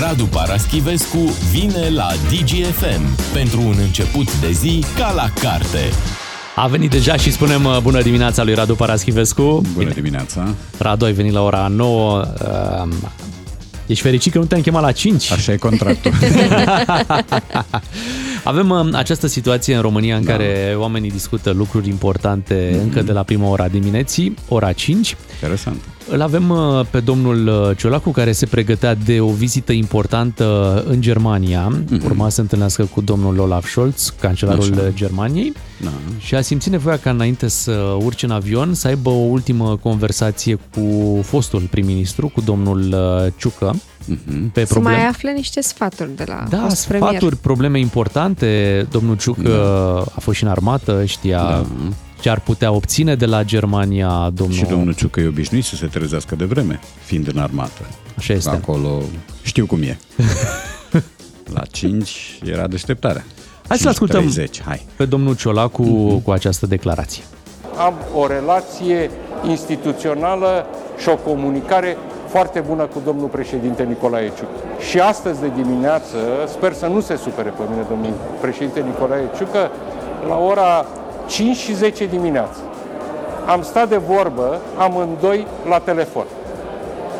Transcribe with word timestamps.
Radu 0.00 0.24
Paraschivescu 0.24 1.32
vine 1.50 1.88
la 1.88 2.08
DGFM 2.30 3.32
pentru 3.32 3.60
un 3.60 3.74
început 3.78 4.40
de 4.40 4.50
zi 4.50 4.84
ca 4.96 5.12
la 5.12 5.30
carte. 5.40 5.78
A 6.54 6.66
venit 6.66 6.90
deja 6.90 7.16
și 7.16 7.32
spunem 7.32 7.64
uh, 7.64 7.78
bună 7.82 8.02
dimineața 8.02 8.44
lui 8.44 8.54
Radu 8.54 8.74
Paraschivescu. 8.74 9.62
Bună 9.74 9.90
dimineața. 9.90 10.54
Radu, 10.78 11.04
ai 11.04 11.12
venit 11.12 11.32
la 11.32 11.42
ora 11.42 11.66
9. 11.70 12.20
Uh, 12.20 12.88
ești 13.86 14.02
fericit 14.02 14.32
că 14.32 14.38
nu 14.38 14.44
te-am 14.44 14.60
chemat 14.60 14.82
la 14.82 14.92
5? 14.92 15.30
Așa 15.30 15.52
e 15.52 15.56
contractul. 15.56 16.12
Avem 18.48 18.70
uh, 18.70 18.88
această 18.92 19.26
situație 19.26 19.74
în 19.74 19.80
România 19.80 20.16
în 20.16 20.24
da. 20.24 20.30
care 20.30 20.74
oamenii 20.78 21.10
discută 21.10 21.50
lucruri 21.50 21.88
importante 21.88 22.70
mm-hmm. 22.70 22.82
încă 22.82 23.02
de 23.02 23.12
la 23.12 23.22
prima 23.22 23.48
ora 23.48 23.68
dimineții, 23.68 24.34
ora 24.48 24.72
5. 24.72 25.16
Interesant. 25.32 25.76
Îl 26.10 26.20
avem 26.20 26.50
uh, 26.50 26.86
pe 26.90 27.00
domnul 27.00 27.46
uh, 27.46 27.76
Ciolacu 27.76 28.10
care 28.10 28.32
se 28.32 28.46
pregătea 28.46 28.94
de 28.94 29.20
o 29.20 29.28
vizită 29.28 29.72
importantă 29.72 30.84
în 30.86 31.00
Germania. 31.00 31.72
Mm-hmm. 31.72 32.04
Urma 32.04 32.28
să 32.28 32.40
întâlnească 32.40 32.84
cu 32.84 33.00
domnul 33.00 33.38
Olaf 33.38 33.68
Scholz, 33.68 34.14
cancelarul 34.20 34.72
Așa. 34.72 34.90
Germaniei. 34.94 35.52
Da. 35.82 35.90
Și 36.18 36.34
a 36.34 36.40
simțit 36.40 36.72
nevoia 36.72 36.98
ca 36.98 37.10
înainte 37.10 37.48
să 37.48 37.96
urce 38.02 38.24
în 38.24 38.30
avion 38.30 38.74
să 38.74 38.88
aibă 38.88 39.10
o 39.10 39.24
ultimă 39.24 39.78
conversație 39.82 40.58
cu 40.74 41.20
fostul 41.22 41.62
prim-ministru, 41.70 42.28
cu 42.28 42.40
domnul 42.40 42.78
uh, 42.92 43.32
Ciucă. 43.36 43.74
Mm-hmm. 44.10 44.52
Pe 44.52 44.62
probleme. 44.64 44.96
Să 44.96 45.00
mai 45.00 45.08
afle 45.08 45.32
niște 45.32 45.60
sfaturi 45.60 46.16
de 46.16 46.24
la 46.26 46.44
Da, 46.48 46.68
sfaturi, 46.68 46.98
premier. 46.98 47.34
probleme 47.40 47.78
importante. 47.78 48.86
Domnul 48.90 49.16
Ciucă 49.16 49.42
da. 49.42 50.00
a 50.14 50.20
fost 50.20 50.36
și 50.36 50.44
în 50.44 50.50
armată, 50.50 51.04
știa 51.04 51.42
da 51.42 51.66
ce 52.20 52.30
ar 52.30 52.40
putea 52.40 52.72
obține 52.72 53.14
de 53.14 53.26
la 53.26 53.42
Germania 53.42 54.30
domnul... 54.34 54.56
Și 54.56 54.64
domnul 54.64 54.94
Ciucă 54.94 55.20
e 55.20 55.26
obișnuit 55.26 55.64
să 55.64 55.76
se 55.76 55.86
trezească 55.86 56.34
de 56.34 56.44
vreme, 56.44 56.80
fiind 57.04 57.28
în 57.34 57.38
armată. 57.38 57.82
Așa 58.16 58.32
este. 58.32 58.50
Acolo 58.50 59.02
știu 59.42 59.66
cum 59.66 59.82
e. 59.82 59.98
la 61.54 61.62
5 61.70 62.38
era 62.44 62.66
deșteptarea. 62.66 63.24
Hai 63.68 63.78
să 63.78 63.88
ascultăm 63.88 64.20
30. 64.20 64.62
Hai. 64.62 64.86
pe 64.96 65.04
domnul 65.04 65.36
Ciolacu 65.36 65.82
mm-hmm. 65.82 66.24
cu 66.24 66.30
această 66.30 66.66
declarație. 66.66 67.22
Am 67.78 67.94
o 68.14 68.26
relație 68.26 69.10
instituțională 69.48 70.66
și 70.98 71.08
o 71.08 71.16
comunicare 71.16 71.96
foarte 72.28 72.60
bună 72.60 72.84
cu 72.84 73.02
domnul 73.04 73.28
președinte 73.28 73.82
Nicolae 73.82 74.32
Ciucă. 74.36 74.58
Și 74.88 75.00
astăzi 75.00 75.40
de 75.40 75.50
dimineață, 75.62 76.16
sper 76.46 76.72
să 76.72 76.86
nu 76.86 77.00
se 77.00 77.16
supere 77.16 77.48
pe 77.48 77.62
mine 77.70 77.84
domnul 77.88 78.12
președinte 78.40 78.80
Nicolae 78.80 79.30
Ciucă, 79.36 79.70
la 80.28 80.36
ora 80.38 80.86
5 81.26 81.56
și 81.56 81.74
10 81.74 82.06
dimineața. 82.06 82.60
Am 83.46 83.62
stat 83.62 83.88
de 83.88 83.96
vorbă 83.96 84.60
amândoi 84.78 85.46
la 85.68 85.78
telefon 85.78 86.24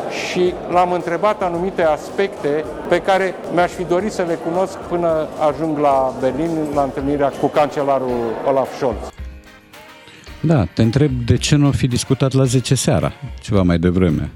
și 0.09 0.53
l-am 0.71 0.91
întrebat 0.91 1.41
anumite 1.43 1.83
aspecte 1.83 2.63
pe 2.89 3.01
care 3.01 3.35
mi-aș 3.53 3.71
fi 3.71 3.83
dorit 3.83 4.11
să 4.11 4.23
le 4.27 4.33
cunosc 4.33 4.77
până 4.77 5.27
ajung 5.51 5.77
la 5.77 6.13
Berlin 6.19 6.49
la 6.73 6.81
întâlnirea 6.81 7.31
cu 7.41 7.47
cancelarul 7.47 8.33
Olaf 8.47 8.75
Scholz. 8.75 8.97
Da, 10.41 10.65
te 10.73 10.81
întreb 10.81 11.11
de 11.25 11.37
ce 11.37 11.55
nu 11.55 11.71
fi 11.71 11.87
discutat 11.87 12.33
la 12.33 12.43
10 12.43 12.75
seara, 12.75 13.11
ceva 13.41 13.61
mai 13.61 13.77
devreme. 13.77 14.31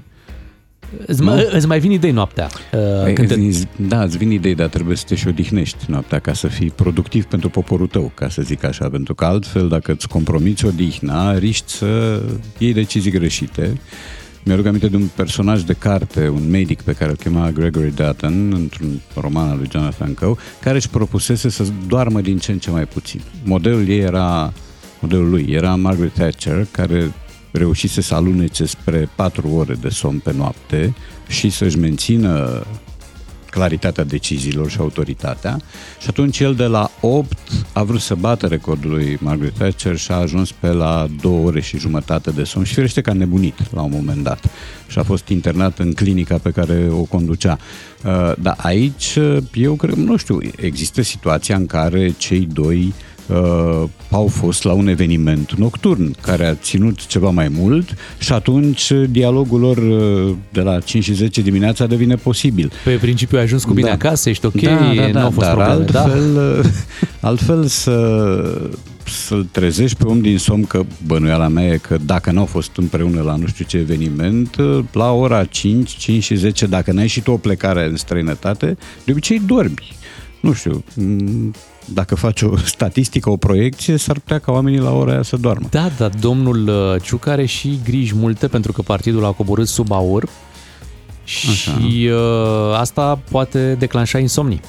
Îți, 1.06 1.22
mai, 1.22 1.48
îți 1.50 1.66
mai 1.66 1.78
vin 1.80 1.90
idei 1.90 2.10
noaptea. 2.10 2.48
Uh, 2.72 3.12
când 3.12 3.28
te... 3.28 3.66
Da, 3.76 4.02
îți 4.02 4.16
vin 4.16 4.30
idei, 4.30 4.54
dar 4.54 4.68
trebuie 4.68 4.96
să 4.96 5.04
te 5.06 5.14
și 5.14 5.28
odihnești 5.28 5.84
noaptea 5.86 6.18
ca 6.18 6.32
să 6.32 6.46
fii 6.46 6.70
productiv 6.70 7.24
pentru 7.24 7.48
poporul 7.48 7.86
tău, 7.86 8.12
ca 8.14 8.28
să 8.28 8.42
zic 8.42 8.64
așa, 8.64 8.88
pentru 8.88 9.14
că 9.14 9.24
altfel, 9.24 9.68
dacă 9.68 9.92
îți 9.92 10.08
compromiți 10.08 10.64
odihna, 10.64 11.38
riști 11.38 11.70
să 11.70 12.22
iei 12.58 12.72
decizii 12.72 13.10
greșite. 13.10 13.80
Mi-aduc 14.44 14.66
aminte 14.66 14.88
de 14.88 14.96
un 14.96 15.08
personaj 15.14 15.62
de 15.62 15.72
carte, 15.72 16.28
un 16.28 16.50
medic 16.50 16.82
pe 16.82 16.92
care 16.92 17.10
îl 17.10 17.16
chema 17.16 17.50
Gregory 17.50 17.94
Dutton, 17.94 18.52
într-un 18.52 19.00
roman 19.14 19.48
al 19.48 19.56
lui 19.56 19.68
Jonathan 19.70 20.14
Coe, 20.14 20.34
care 20.60 20.76
își 20.76 20.88
propusese 20.88 21.48
să 21.48 21.64
doarmă 21.86 22.20
din 22.20 22.38
ce 22.38 22.52
în 22.52 22.58
ce 22.58 22.70
mai 22.70 22.86
puțin. 22.86 23.20
Modelul 23.44 23.88
ei 23.88 23.98
era, 23.98 24.52
modelul 25.00 25.30
lui 25.30 25.46
era 25.48 25.74
Margaret 25.74 26.12
Thatcher, 26.12 26.66
care 26.70 27.12
reușise 27.58 28.00
să 28.00 28.14
alunece 28.14 28.64
spre 28.64 29.08
4 29.14 29.48
ore 29.48 29.74
de 29.74 29.88
somn 29.88 30.18
pe 30.18 30.32
noapte 30.32 30.94
și 31.28 31.50
să-și 31.50 31.78
mențină 31.78 32.66
claritatea 33.50 34.04
deciziilor 34.04 34.70
și 34.70 34.76
autoritatea 34.80 35.60
și 36.00 36.06
atunci 36.08 36.40
el 36.40 36.54
de 36.54 36.64
la 36.64 36.90
8 37.00 37.38
a 37.72 37.82
vrut 37.82 38.00
să 38.00 38.14
bată 38.14 38.46
recordul 38.46 38.90
lui 38.90 39.18
Margaret 39.20 39.54
Thatcher 39.54 39.96
și 39.96 40.10
a 40.10 40.14
ajuns 40.14 40.52
pe 40.52 40.68
la 40.68 41.06
2 41.20 41.42
ore 41.44 41.60
și 41.60 41.78
jumătate 41.78 42.30
de 42.30 42.44
somn 42.44 42.64
și 42.64 42.74
firește 42.74 43.00
că 43.00 43.10
a 43.10 43.12
nebunit 43.12 43.74
la 43.74 43.82
un 43.82 43.90
moment 43.94 44.22
dat 44.22 44.50
și 44.86 44.98
a 44.98 45.02
fost 45.02 45.28
internat 45.28 45.78
în 45.78 45.92
clinica 45.92 46.38
pe 46.38 46.50
care 46.50 46.88
o 46.90 47.02
conducea. 47.02 47.58
Uh, 48.04 48.32
dar 48.38 48.56
aici 48.58 49.18
eu 49.54 49.74
cred, 49.74 49.94
nu 49.94 50.16
știu, 50.16 50.38
există 50.56 51.02
situația 51.02 51.56
în 51.56 51.66
care 51.66 52.14
cei 52.18 52.48
doi 52.52 52.86
uh, 52.86 53.13
au 54.10 54.26
fost 54.26 54.64
la 54.64 54.72
un 54.72 54.88
eveniment 54.88 55.52
nocturn 55.52 56.14
care 56.20 56.46
a 56.46 56.54
ținut 56.54 57.06
ceva 57.06 57.30
mai 57.30 57.48
mult 57.48 57.94
și 58.18 58.32
atunci 58.32 58.92
dialogul 59.10 59.60
lor 59.60 59.76
uh, 59.76 60.36
de 60.52 60.60
la 60.60 60.80
5 60.80 61.04
și 61.04 61.14
10 61.14 61.40
dimineața 61.40 61.86
devine 61.86 62.14
posibil. 62.14 62.72
Pe 62.84 62.90
principiu 62.90 63.38
ai 63.38 63.44
ajuns 63.44 63.64
cu 63.64 63.72
bine 63.72 63.88
da. 63.88 63.92
acasă, 63.92 64.28
ești 64.28 64.46
ok, 64.46 64.60
da, 64.60 64.70
da, 64.70 65.02
da, 65.02 65.18
nu 65.18 65.18
au 65.18 65.30
fost 65.30 65.46
dar 65.46 65.54
probleme, 65.54 65.98
altfel, 65.98 66.34
da? 66.34 67.28
altfel 67.28 67.66
să 67.66 67.92
să-l 69.06 69.46
trezești 69.52 69.96
pe 69.96 70.04
om 70.04 70.20
din 70.20 70.38
somn 70.38 70.64
că 70.64 70.82
bănuiala 71.06 71.48
mea 71.48 71.66
e 71.66 71.76
că 71.76 71.96
dacă 72.04 72.30
n-au 72.30 72.44
fost 72.44 72.76
împreună 72.76 73.22
la 73.22 73.36
nu 73.36 73.46
știu 73.46 73.64
ce 73.64 73.76
eveniment, 73.76 74.56
la 74.92 75.12
ora 75.12 75.44
5, 75.44 75.96
5 75.96 76.22
și 76.22 76.34
10, 76.34 76.66
dacă 76.66 76.92
n-ai 76.92 77.06
și 77.06 77.20
tu 77.20 77.30
o 77.30 77.36
plecare 77.36 77.84
în 77.84 77.96
străinătate, 77.96 78.76
de 79.04 79.12
obicei 79.12 79.40
dormi. 79.46 79.92
Nu 80.40 80.52
știu, 80.52 80.84
dacă 81.84 82.14
faci 82.14 82.42
o 82.42 82.56
statistică, 82.56 83.30
o 83.30 83.36
proiecție, 83.36 83.96
s-ar 83.96 84.18
putea 84.18 84.38
ca 84.38 84.52
oamenii 84.52 84.78
la 84.78 84.92
ora 84.92 85.12
aia 85.12 85.22
să 85.22 85.36
doarmă. 85.36 85.66
Da, 85.70 85.90
dar 85.96 86.10
domnul 86.20 86.68
uh, 86.68 87.02
Ciuc 87.02 87.26
are 87.26 87.46
și 87.46 87.80
griji 87.84 88.14
multe 88.14 88.48
pentru 88.48 88.72
că 88.72 88.82
partidul 88.82 89.24
a 89.24 89.30
coborât 89.30 89.68
sub 89.68 89.92
aur 89.92 90.28
și 91.24 91.48
Așa. 91.50 91.78
Uh, 91.80 92.78
asta 92.78 93.20
poate 93.30 93.74
declanșa 93.74 94.18
insomnii. 94.18 94.60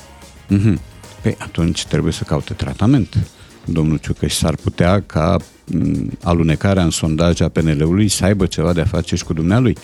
Mm-hmm. 0.50 0.80
Păi 1.22 1.36
atunci 1.40 1.86
trebuie 1.86 2.14
să 2.14 2.24
caute 2.24 2.54
tratament. 2.54 3.18
Domnul 3.66 3.98
Ciucă 3.98 4.28
și 4.28 4.36
s-ar 4.36 4.56
putea 4.56 5.02
ca 5.02 5.38
mm, 5.66 6.18
alunecarea 6.24 6.84
în 6.84 6.90
sondaj 6.90 7.42
a 7.42 7.50
PNL-ului 7.50 8.08
să 8.08 8.26
aibă 8.26 8.46
ceva 8.46 8.74
de 8.74 8.82
a 8.82 8.86
face 8.86 9.16
și 9.16 9.24
cu 9.24 9.34
dumnealui 9.34 9.78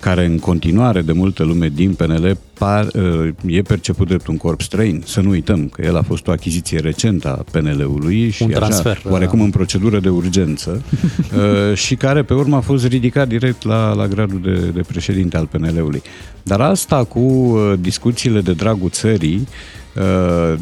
care 0.00 0.24
în 0.24 0.38
continuare 0.38 1.02
de 1.02 1.12
multă 1.12 1.42
lume 1.42 1.68
din 1.68 1.94
PNL 1.94 2.38
par, 2.58 2.86
uh, 2.94 3.28
e 3.46 3.62
perceput 3.62 4.06
drept 4.06 4.26
un 4.26 4.36
corp 4.36 4.60
străin. 4.60 5.02
Să 5.06 5.20
nu 5.20 5.28
uităm 5.28 5.68
că 5.68 5.82
el 5.82 5.96
a 5.96 6.02
fost 6.02 6.26
o 6.26 6.30
achiziție 6.30 6.78
recentă 6.78 7.28
a 7.28 7.44
PNL-ului 7.50 8.30
și 8.30 8.42
un 8.42 8.50
transfer, 8.50 8.96
așa, 8.96 9.10
oarecum 9.10 9.40
în 9.40 9.50
procedură 9.50 10.00
de 10.00 10.08
urgență 10.08 10.82
uh, 10.90 11.76
și 11.76 11.94
care 11.94 12.22
pe 12.22 12.34
urmă 12.34 12.56
a 12.56 12.60
fost 12.60 12.86
ridicat 12.86 13.28
direct 13.28 13.64
la, 13.64 13.92
la 13.94 14.06
gradul 14.06 14.40
de, 14.42 14.70
de 14.74 14.80
președinte 14.80 15.36
al 15.36 15.46
PNL-ului. 15.46 16.02
Dar 16.42 16.60
asta 16.60 17.04
cu 17.04 17.18
uh, 17.18 17.72
discuțiile 17.80 18.40
de 18.40 18.52
dragul 18.52 18.90
țării 18.90 19.46
Uh, 19.87 19.87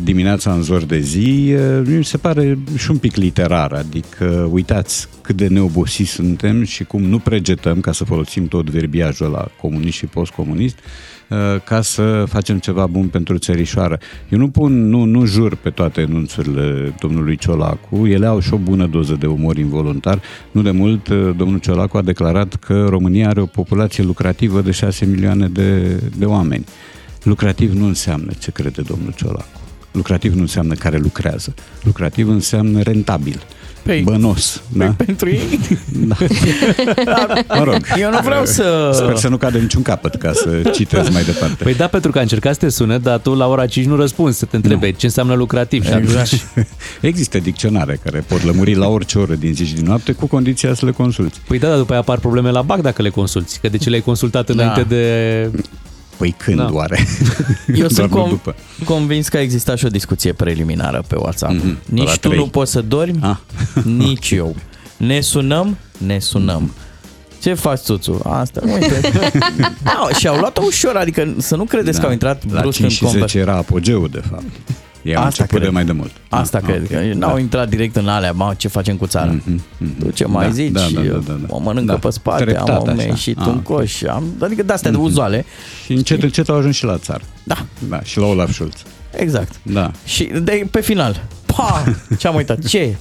dimineața 0.02 0.52
în 0.52 0.62
zor 0.62 0.82
de 0.82 0.98
zi, 0.98 1.54
uh, 1.54 1.82
mi 1.86 2.04
se 2.04 2.16
pare 2.16 2.58
și 2.76 2.90
un 2.90 2.96
pic 2.96 3.14
literar, 3.14 3.72
adică 3.72 4.48
uitați 4.50 5.08
cât 5.22 5.36
de 5.36 5.46
neobosiți 5.46 6.10
suntem 6.10 6.62
și 6.62 6.84
cum 6.84 7.02
nu 7.02 7.18
pregetăm, 7.18 7.80
ca 7.80 7.92
să 7.92 8.04
folosim 8.04 8.48
tot 8.48 8.70
verbiajul 8.70 9.30
la 9.30 9.48
comunist 9.60 9.96
și 9.96 10.06
postcomunist, 10.06 10.78
uh, 11.28 11.36
ca 11.64 11.80
să 11.80 12.24
facem 12.28 12.58
ceva 12.58 12.86
bun 12.86 13.06
pentru 13.08 13.38
țărișoară. 13.38 13.98
Eu 14.28 14.38
nu 14.38 14.48
pun, 14.48 14.88
nu, 14.88 15.04
nu 15.04 15.24
jur 15.24 15.54
pe 15.54 15.70
toate 15.70 16.00
enunțurile 16.00 16.94
domnului 17.00 17.36
Ciolacu, 17.36 18.06
ele 18.06 18.26
au 18.26 18.40
și 18.40 18.54
o 18.54 18.56
bună 18.56 18.86
doză 18.86 19.16
de 19.18 19.26
umor 19.26 19.56
involuntar. 19.56 20.20
Nu 20.50 20.62
de 20.62 20.70
mult, 20.70 21.08
domnul 21.36 21.58
Ciolacu 21.58 21.96
a 21.96 22.02
declarat 22.02 22.54
că 22.54 22.86
România 22.88 23.28
are 23.28 23.40
o 23.40 23.46
populație 23.46 24.04
lucrativă 24.04 24.60
de 24.60 24.70
6 24.70 25.04
milioane 25.04 25.48
de, 25.48 26.00
de 26.16 26.24
oameni. 26.24 26.64
Lucrativ 27.26 27.72
nu 27.72 27.86
înseamnă 27.86 28.32
ce 28.38 28.50
crede 28.50 28.82
domnul 28.82 29.12
Ciolacu. 29.16 29.60
Lucrativ 29.92 30.34
nu 30.34 30.40
înseamnă 30.40 30.74
care 30.74 30.98
lucrează. 30.98 31.54
Lucrativ 31.82 32.28
înseamnă 32.28 32.82
rentabil. 32.82 33.42
Păi, 33.82 34.02
bănos. 34.02 34.62
Păi 34.76 34.86
da? 34.86 34.94
pentru 35.04 35.28
ei. 35.28 35.58
Da. 37.04 37.26
mă 37.48 37.64
rog. 37.64 37.76
Eu 37.98 38.10
nu 38.10 38.18
vreau 38.24 38.44
să... 38.44 38.90
Sper 38.94 39.16
să 39.16 39.28
nu 39.28 39.36
cadă 39.36 39.58
niciun 39.58 39.82
capăt 39.82 40.14
ca 40.14 40.32
să 40.32 40.70
citesc 40.74 41.12
mai 41.12 41.24
departe. 41.24 41.64
Păi 41.64 41.74
da, 41.74 41.86
pentru 41.86 42.10
că 42.10 42.18
a 42.18 42.20
încercat 42.20 42.52
să 42.52 42.60
te 42.60 42.68
sune, 42.68 42.98
dar 42.98 43.18
tu 43.18 43.34
la 43.34 43.46
ora 43.46 43.66
5 43.66 43.86
nu 43.86 43.96
răspunzi, 43.96 44.38
să 44.38 44.44
te 44.44 44.56
întrebe 44.56 44.86
nu. 44.86 44.96
ce 44.96 45.06
înseamnă 45.06 45.34
lucrativ. 45.34 45.84
Și 45.84 45.94
exact. 45.94 46.30
Există 47.00 47.38
dicționare 47.38 48.00
care 48.04 48.24
pot 48.28 48.44
lămuri 48.44 48.74
la 48.74 48.88
orice 48.88 49.18
oră 49.18 49.34
din 49.34 49.54
zi 49.54 49.64
și 49.64 49.74
din 49.74 49.84
noapte 49.84 50.12
cu 50.12 50.26
condiția 50.26 50.74
să 50.74 50.84
le 50.84 50.92
consulti. 50.92 51.38
Păi 51.48 51.58
da, 51.58 51.68
dar 51.68 51.76
după 51.76 51.92
aia 51.92 52.00
apar 52.00 52.18
probleme 52.18 52.50
la 52.50 52.62
BAC 52.62 52.80
dacă 52.80 53.02
le 53.02 53.08
consulti. 53.08 53.58
Că 53.58 53.68
de 53.68 53.76
ce 53.76 53.88
le-ai 53.88 54.02
consultat 54.02 54.48
înainte 54.48 54.80
da. 54.80 54.86
de 54.88 55.50
Păi 56.16 56.34
când 56.38 56.56
da. 56.56 56.68
oare? 56.72 57.06
Eu 57.74 57.88
sunt 57.96 58.08
com- 58.10 58.28
după. 58.28 58.54
convins 58.84 59.28
că 59.28 59.36
a 59.36 59.40
existat 59.40 59.78
și 59.78 59.84
o 59.84 59.88
discuție 59.88 60.32
preliminară 60.32 61.04
pe 61.08 61.16
WhatsApp. 61.18 61.52
Mm-hmm. 61.54 61.88
Nici 61.88 62.10
tu 62.18 62.28
3. 62.28 62.38
nu 62.38 62.46
poți 62.46 62.72
să 62.72 62.80
dormi, 62.80 63.18
ah. 63.22 63.36
nici 63.84 64.30
eu. 64.30 64.56
Ne 64.96 65.20
sunăm, 65.20 65.76
ne 65.98 66.18
sunăm. 66.18 66.72
Ce 67.42 67.54
faci, 67.54 67.80
Tuțu? 67.80 68.20
Asta, 68.24 68.60
uite. 68.64 69.00
da, 69.82 70.08
și 70.18 70.28
au 70.28 70.36
luat-o 70.38 70.62
ușor, 70.66 70.96
adică 70.96 71.34
să 71.38 71.56
nu 71.56 71.64
credeți 71.64 71.94
da. 71.96 72.00
că 72.00 72.06
au 72.06 72.12
intrat 72.12 72.52
La 72.52 72.60
brusc 72.60 72.76
5 72.78 72.90
în 72.90 72.96
și 72.96 73.04
10 73.12 73.18
conver. 73.18 73.36
era 73.48 73.56
apogeul, 73.56 74.08
de 74.12 74.22
fapt. 74.30 74.44
Ei 75.06 75.14
au 75.16 75.22
Asta 75.22 75.42
început 75.42 75.48
cred. 75.48 75.62
de 75.62 75.68
mai 75.68 75.84
de 75.84 75.92
mult. 75.92 76.10
Asta 76.28 76.56
Ah, 76.58 76.64
cred, 76.64 76.82
ok. 76.82 76.88
că 76.88 77.00
n-au 77.14 77.32
Da. 77.34 77.38
intrat 77.40 77.68
direct 77.68 77.96
în 77.96 78.08
alea, 78.08 78.32
mă, 78.32 78.54
ce 78.56 78.68
facem 78.68 78.96
cu 78.96 79.06
țara. 79.06 79.30
Mhm, 79.30 79.62
mhm. 79.78 79.98
Tu 80.04 80.10
ce 80.10 80.24
mai 80.26 80.46
Da, 80.46 80.52
zici? 80.52 80.70
da, 80.72 80.80
da, 80.94 81.00
da, 81.00 81.08
da, 81.26 81.32
da. 81.32 81.46
O 81.48 81.58
mănâncă 81.58 81.92
Da, 81.92 81.98
pe 81.98 82.10
spate, 82.10 82.44
treptat 82.44 82.68
am 82.88 82.88
așa. 82.98 83.02
ieșit 83.02 83.38
Ah, 83.38 83.46
un 83.46 83.54
ok. 83.54 83.62
coș, 83.62 84.02
am, 84.02 84.24
adică 84.40 84.62
de-astea 84.62 84.90
de 84.90 84.96
uzuale. 84.96 85.44
Și 85.84 85.92
încet, 85.92 86.22
încet 86.22 86.48
au 86.48 86.56
ajuns 86.56 86.74
și 86.76 86.84
la 86.84 86.98
țară. 86.98 87.22
Da, 87.44 87.66
Da, 87.88 88.02
și 88.02 88.18
la 88.18 88.26
Olaf 88.26 88.52
Schulz. 88.52 88.72
exact. 89.16 89.54
Da. 89.62 89.90
Și 90.04 90.24
de, 90.24 90.66
pe 90.70 90.80
final, 90.80 91.22
pa, 91.46 91.84
ce-am 92.18 92.34
uitat, 92.34 92.64
ce? 92.66 92.96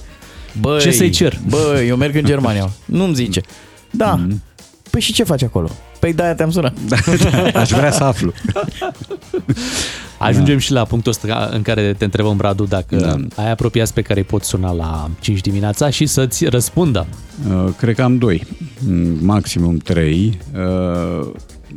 Băi, 0.60 0.80
Ce 0.80 0.90
să-i 0.90 1.10
cer? 1.10 1.38
Băi, 1.48 1.88
eu 1.88 1.96
merg 1.96 2.14
în 2.16 2.24
Germania. 2.24 2.70
Nu-mi 2.84 3.14
zice. 3.14 3.40
Da, 3.90 4.14
Mhm. 4.14 4.42
păi 4.90 5.00
și 5.00 5.12
ce 5.12 5.22
faci 5.24 5.42
acolo? 5.42 5.70
Păi 6.06 6.14
de-aia 6.14 6.34
te-am 6.34 6.50
sunat. 6.50 6.76
Aș 7.54 7.70
vrea 7.70 7.90
să 7.90 8.04
aflu. 8.04 8.32
Ajungem 10.18 10.58
și 10.58 10.72
la 10.72 10.84
punctul 10.84 11.10
ăsta 11.10 11.48
în 11.52 11.62
care 11.62 11.94
te 11.98 12.04
întrebăm, 12.04 12.38
Radu, 12.40 12.64
dacă 12.64 12.96
Da. 12.96 13.42
ai 13.42 13.50
apropiați 13.50 13.94
pe 13.94 14.02
care 14.02 14.18
îi 14.20 14.24
poți 14.26 14.48
suna 14.48 14.72
la 14.72 15.10
5 15.20 15.40
dimineața 15.40 15.90
și 15.90 16.06
să-ți 16.06 16.44
răspundă. 16.44 17.06
Uh, 17.48 17.68
Cred 17.78 17.94
că 17.94 18.02
am 18.02 18.18
doi, 18.18 18.46
mm, 18.86 19.16
maximum 19.20 19.76
trei. 19.76 20.38
Uh, 20.54 21.26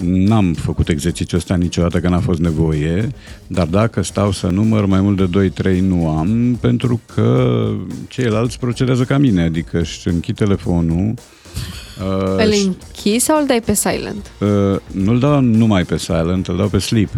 N-am 0.04 0.54
făcut 0.54 0.90
exercițiul 0.90 1.40
ăsta 1.40 1.56
niciodată 1.56 2.00
că 2.00 2.10
n-a 2.10 2.20
fost 2.20 2.40
nevoie, 2.40 3.10
dar 3.48 3.66
dacă 3.68 4.02
stau 4.04 4.32
să 4.32 4.48
număr 4.48 4.86
mai 4.86 5.02
mult 5.02 5.18
de 5.32 5.52
2-3 5.76 5.80
nu 5.82 6.10
am, 6.10 6.58
pentru 6.62 7.02
că 7.16 7.58
ceilalți 8.08 8.60
procedează 8.60 9.04
ca 9.04 9.18
mine, 9.18 9.42
adică 9.44 9.80
își 9.80 10.08
închid 10.08 10.36
telefonul, 10.36 11.14
uh, 12.06 12.46
Îl 12.46 12.52
și- 12.52 12.66
închizi 12.66 13.26
sau 13.26 13.40
îl 13.40 13.46
dai 13.48 13.62
pe 13.66 13.74
silent? 13.74 14.32
Uh, 14.40 14.48
nu-l 14.92 15.20
dau 15.20 15.40
numai 15.42 15.84
pe 15.84 15.98
silent, 15.98 16.48
îl 16.48 16.58
dau 16.58 16.68
pe 16.68 16.78
sleep. 16.78 17.10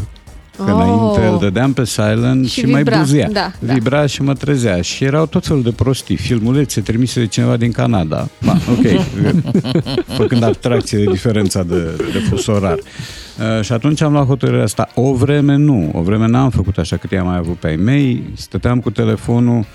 Că 0.56 0.72
Oh. 0.72 0.74
înainte 0.84 1.26
îl 1.28 1.38
dădeam 1.40 1.74
pe 1.74 1.86
silent 1.86 2.48
și, 2.50 2.60
Și 2.60 2.66
mai 2.66 2.84
vibra, 2.84 2.98
buzea. 3.00 3.30
da, 3.32 3.52
da. 3.60 3.74
Vibra 3.74 4.06
și 4.06 4.22
mă 4.22 4.34
trezea. 4.34 4.82
Și 4.82 5.04
erau 5.04 5.26
tot 5.26 5.46
felul 5.46 5.64
de 5.64 5.72
prostii, 5.72 6.16
filmulețe 6.16 6.82
trimise 6.82 7.20
de 7.20 7.26
cineva 7.28 7.58
din 7.58 7.72
Canada. 7.72 8.28
Ba, 8.46 8.58
ok, 8.72 9.02
făcând 10.18 10.44
abstracție 10.44 10.98
de 10.98 11.04
diferența 11.12 11.64
de, 11.64 11.82
de 12.12 12.20
fus 12.30 12.48
orar. 12.48 12.78
Uh, 12.78 13.64
și 13.64 13.72
atunci 13.72 14.02
am 14.02 14.12
luat 14.12 14.26
hotărârea 14.26 14.64
asta. 14.64 14.88
O 14.96 15.14
vreme 15.14 15.56
nu, 15.56 15.92
o 15.94 16.02
vreme 16.02 16.28
n-am 16.28 16.50
făcut 16.50 16.78
așa 16.78 16.98
cât 16.98 17.12
i-am 17.12 17.26
mai 17.28 17.38
avut 17.38 17.56
pe 17.56 17.68
ai 17.68 17.76
mei. 17.76 18.24
Stăteam 18.36 18.80
cu 18.80 18.90
telefonul 18.92 19.66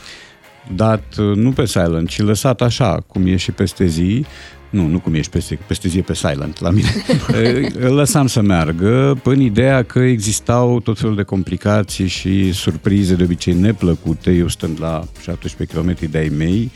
dat 0.75 1.03
uh, 1.19 1.37
nu 1.37 1.51
pe 1.51 1.67
silent, 1.67 2.09
ci 2.09 2.21
lăsat 2.23 2.61
așa, 2.61 3.05
cum 3.07 3.27
e 3.27 3.37
și 3.37 3.51
peste 3.53 3.87
zi. 3.87 4.25
Nu, 4.71 4.87
nu 4.87 4.99
cum 4.99 5.15
ești 5.15 5.31
peste, 5.31 5.59
peste 5.67 5.89
zi 5.89 5.99
e 5.99 6.03
pe 6.03 6.15
silent 6.15 6.61
la 6.61 6.71
mine. 6.71 6.89
Eh, 7.43 7.67
Îl 7.79 7.95
lăsam 7.95 8.27
să 8.27 8.41
meargă 8.41 9.21
în 9.25 9.41
ideea 9.41 9.83
că 9.83 9.99
existau 9.99 10.81
tot 10.81 10.99
felul 10.99 11.15
de 11.17 11.23
complicații 11.23 12.07
și 12.07 12.53
surprize 12.53 13.15
de 13.15 13.23
obicei 13.23 13.55
neplăcute, 13.55 14.31
eu 14.33 14.49
stând 14.49 14.81
la 14.81 15.05
17 15.23 15.77
km 15.77 16.11
de 16.11 16.19
ai 16.19 16.29
mei 16.37 16.71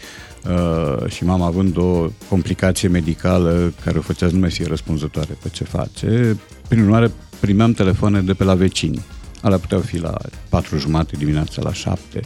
uh, 0.48 1.10
și 1.10 1.24
mama 1.24 1.46
având 1.46 1.76
o 1.76 2.06
complicație 2.28 2.88
medicală 2.88 3.72
care 3.84 3.98
o 3.98 4.02
făcea 4.02 4.26
să 4.26 4.32
nu 4.34 4.40
mai 4.40 4.50
fie 4.50 4.66
răspunzătoare 4.68 5.36
pe 5.42 5.48
ce 5.48 5.64
face. 5.64 6.36
Prin 6.68 6.82
urmare, 6.82 7.10
primeam 7.40 7.72
telefoane 7.72 8.20
de 8.20 8.32
pe 8.32 8.44
la 8.44 8.54
vecini. 8.54 9.00
Alea 9.42 9.58
puteau 9.58 9.80
fi 9.80 9.98
la 9.98 10.14
4 10.48 10.78
jumate 10.78 11.14
dimineața, 11.18 11.62
la 11.64 11.72
7. 11.72 12.20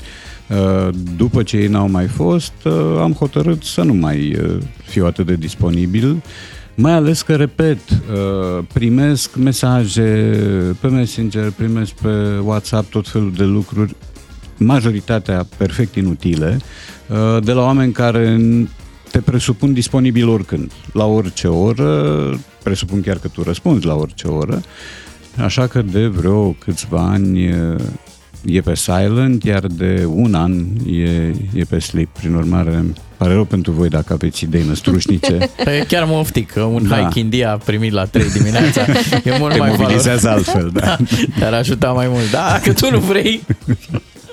Uh, 0.50 0.88
După 1.17 1.43
ce 1.43 1.56
ei 1.56 1.67
n-au 1.67 1.88
mai 1.88 2.06
fost, 2.06 2.52
uh, 2.64 2.73
am 3.00 3.12
hotărât 3.12 3.62
să 3.62 3.82
nu 3.82 3.94
mai 3.94 4.37
uh, 4.43 4.56
fiu 4.85 5.06
atât 5.06 5.26
de 5.26 5.35
disponibil, 5.35 6.23
mai 6.75 6.93
ales 6.93 7.23
că, 7.23 7.37
repet, 7.37 7.79
uh, 7.91 8.64
primesc 8.73 9.37
mesaje 9.37 10.31
pe 10.81 10.88
Messenger, 10.88 11.50
primesc 11.50 11.93
pe 11.93 12.38
WhatsApp 12.43 12.91
tot 12.91 13.08
felul 13.08 13.32
de 13.32 13.44
lucruri, 13.44 13.94
majoritatea 14.56 15.46
perfect 15.56 15.94
inutile, 15.94 16.58
uh, 17.08 17.44
de 17.44 17.52
la 17.52 17.62
oameni 17.62 17.93
care 17.93 18.41
te 19.11 19.20
presupun 19.20 19.73
disponibil 19.73 20.29
oricând, 20.29 20.73
la 20.93 21.05
orice 21.06 21.49
oră, 21.49 22.38
presupun 22.62 23.00
chiar 23.00 23.19
că 23.19 23.29
tu 23.29 23.43
răspunzi 23.43 23.87
la 23.87 23.94
orice 23.94 24.26
oră, 24.26 24.61
așa 25.37 25.67
că 25.67 25.82
de 25.82 26.06
vreo 26.06 26.50
câțiva 26.50 27.00
ani 27.00 27.52
uh, 27.52 27.81
e 28.46 28.61
pe 28.61 28.75
silent, 28.75 29.44
iar 29.44 29.67
de 29.67 30.05
un 30.14 30.35
an 30.35 30.52
e, 30.91 31.02
e 31.55 31.64
pe 31.69 31.79
sleep. 31.79 32.08
Prin 32.19 32.35
urmare, 32.35 32.75
îmi 32.75 32.93
pare 33.17 33.32
rău 33.32 33.44
pentru 33.44 33.73
voi 33.73 33.88
dacă 33.88 34.12
aveți 34.12 34.44
idei 34.44 34.64
năstrușnice. 34.69 35.38
Păi 35.64 35.85
chiar 35.88 36.05
mă 36.05 36.12
oftic 36.12 36.50
că 36.52 36.61
un 36.62 36.88
Da. 36.88 36.96
da. 36.96 37.02
hike 37.05 37.19
India 37.19 37.61
primit 37.64 37.93
la 37.93 38.05
3 38.05 38.31
dimineața 38.31 38.82
e 39.25 39.37
mult 39.38 39.52
Te 39.52 39.58
mai 39.58 39.75
mobilizează 39.79 40.26
valoros. 40.29 40.46
altfel, 40.49 40.70
da. 40.75 40.96
Te-ar 41.38 41.52
ajuta 41.52 41.88
mai 41.93 42.08
mult. 42.08 42.31
Da, 42.31 42.49
dacă 42.50 42.73
tu 42.73 42.91
nu 42.91 42.99
vrei, 42.99 43.41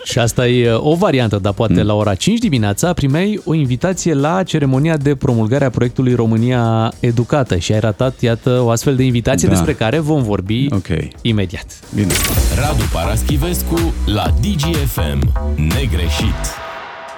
Și 0.04 0.20
asta 0.20 0.48
e 0.48 0.72
o 0.72 0.96
variantă, 0.96 1.38
dar 1.42 1.54
poate 1.54 1.84
la 1.84 1.94
ora 1.94 2.14
5 2.16 2.40
dimineața 2.40 2.94
primeai 2.94 3.42
o 3.46 3.54
invitație 3.54 4.14
la 4.14 4.44
ceremonia 4.44 4.98
de 4.98 5.16
promulgare 5.16 5.66
a 5.66 5.70
proiectului 5.70 6.14
România 6.14 6.94
Educată 7.00 7.58
și 7.58 7.72
ai 7.74 7.80
ratat, 7.80 8.22
iată, 8.22 8.62
o 8.64 8.70
astfel 8.70 8.96
de 8.96 9.04
invitație 9.04 9.48
Da. 9.48 9.54
despre 9.54 9.74
care 9.74 10.00
vom 10.00 10.24
vorbi 10.24 10.68
Ok, 10.70 10.88
imediat. 11.22 11.66
bine. 11.96 12.12
Radu 12.56 12.84
Paraschivescu 12.92 13.94
la 14.06 14.26
DGFM. 14.42 15.32
Negreșit. 15.56 16.36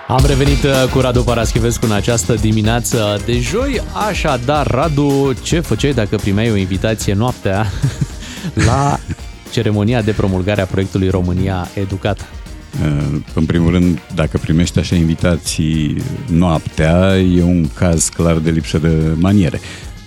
Am 0.08 0.24
revenit 0.28 0.64
uh, 0.64 0.90
cu 0.94 1.00
Radu 1.00 1.24
Paraschivescu 1.24 1.86
în 1.86 1.92
această 1.92 2.34
dimineață 2.34 3.22
de 3.26 3.40
joi. 3.40 3.82
Așadar, 4.10 4.68
Radu, 4.68 5.34
ce 5.44 5.60
făceai 5.60 5.94
dacă 5.94 6.16
primeai 6.16 6.52
o 6.52 6.56
invitație 6.56 7.14
noaptea 7.14 7.66
la 8.68 9.00
ceremonia 9.52 10.02
de 10.02 10.12
promulgare 10.12 10.62
a 10.62 10.66
proiectului 10.66 11.10
România 11.10 11.68
Educată? 11.74 12.24
Uh, 12.82 13.20
În 13.34 13.46
primul 13.46 13.72
rând, 13.72 14.00
dacă 14.16 14.38
primești 14.38 14.80
așa 14.80 14.96
invitații 14.96 16.04
noaptea, 16.32 17.18
e 17.18 17.44
un 17.44 17.68
caz 17.68 18.08
clar 18.08 18.38
de 18.38 18.50
lipsă 18.50 18.78
de 18.78 19.16
maniere. 19.16 19.60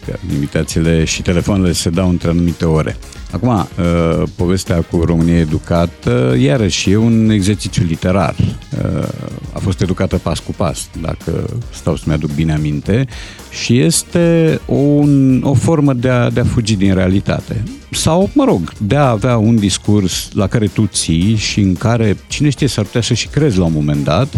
Că 0.06 0.18
Invitațiile 0.32 1.04
și 1.04 1.22
telefoanele 1.22 1.72
se 1.72 1.90
dau 1.90 2.08
între 2.08 2.28
anumite 2.28 2.64
ore. 2.64 2.96
Acum, 3.30 3.48
uh, 3.48 4.22
povestea 4.36 4.80
cu 4.80 5.04
România 5.04 5.38
Educată, 5.38 6.36
iarăși, 6.38 6.90
e 6.90 6.96
un 6.96 7.30
exercițiu 7.30 7.84
literar. 7.84 8.34
Uh, 8.38 9.08
A 9.52 9.58
fost 9.58 9.80
educată 9.80 10.16
pas 10.16 10.38
cu 10.38 10.52
pas, 10.56 10.88
dacă 11.00 11.50
stau 11.72 11.96
să-mi 11.96 12.14
aduc 12.14 12.30
bine 12.34 12.52
aminte, 12.52 13.06
și 13.50 13.80
este 13.80 14.60
un, 14.66 15.42
o 15.42 15.54
formă 15.54 15.92
de 15.92 16.08
a, 16.08 16.30
de 16.30 16.40
a 16.40 16.44
fugi 16.44 16.76
din 16.76 16.94
realitate. 16.94 17.62
Sau, 17.90 18.30
mă 18.34 18.44
rog, 18.44 18.72
de 18.78 18.96
a 18.96 19.08
avea 19.08 19.36
un 19.36 19.56
discurs 19.56 20.28
la 20.32 20.46
care 20.46 20.66
tu 20.66 20.86
ții 20.86 21.34
și 21.36 21.60
în 21.60 21.74
care, 21.74 22.16
cine 22.28 22.48
știe, 22.48 22.66
s-ar 22.66 22.84
putea 22.84 23.00
să 23.00 23.14
și 23.14 23.28
crezi 23.28 23.58
la 23.58 23.64
un 23.64 23.72
moment 23.72 24.04
dat, 24.04 24.28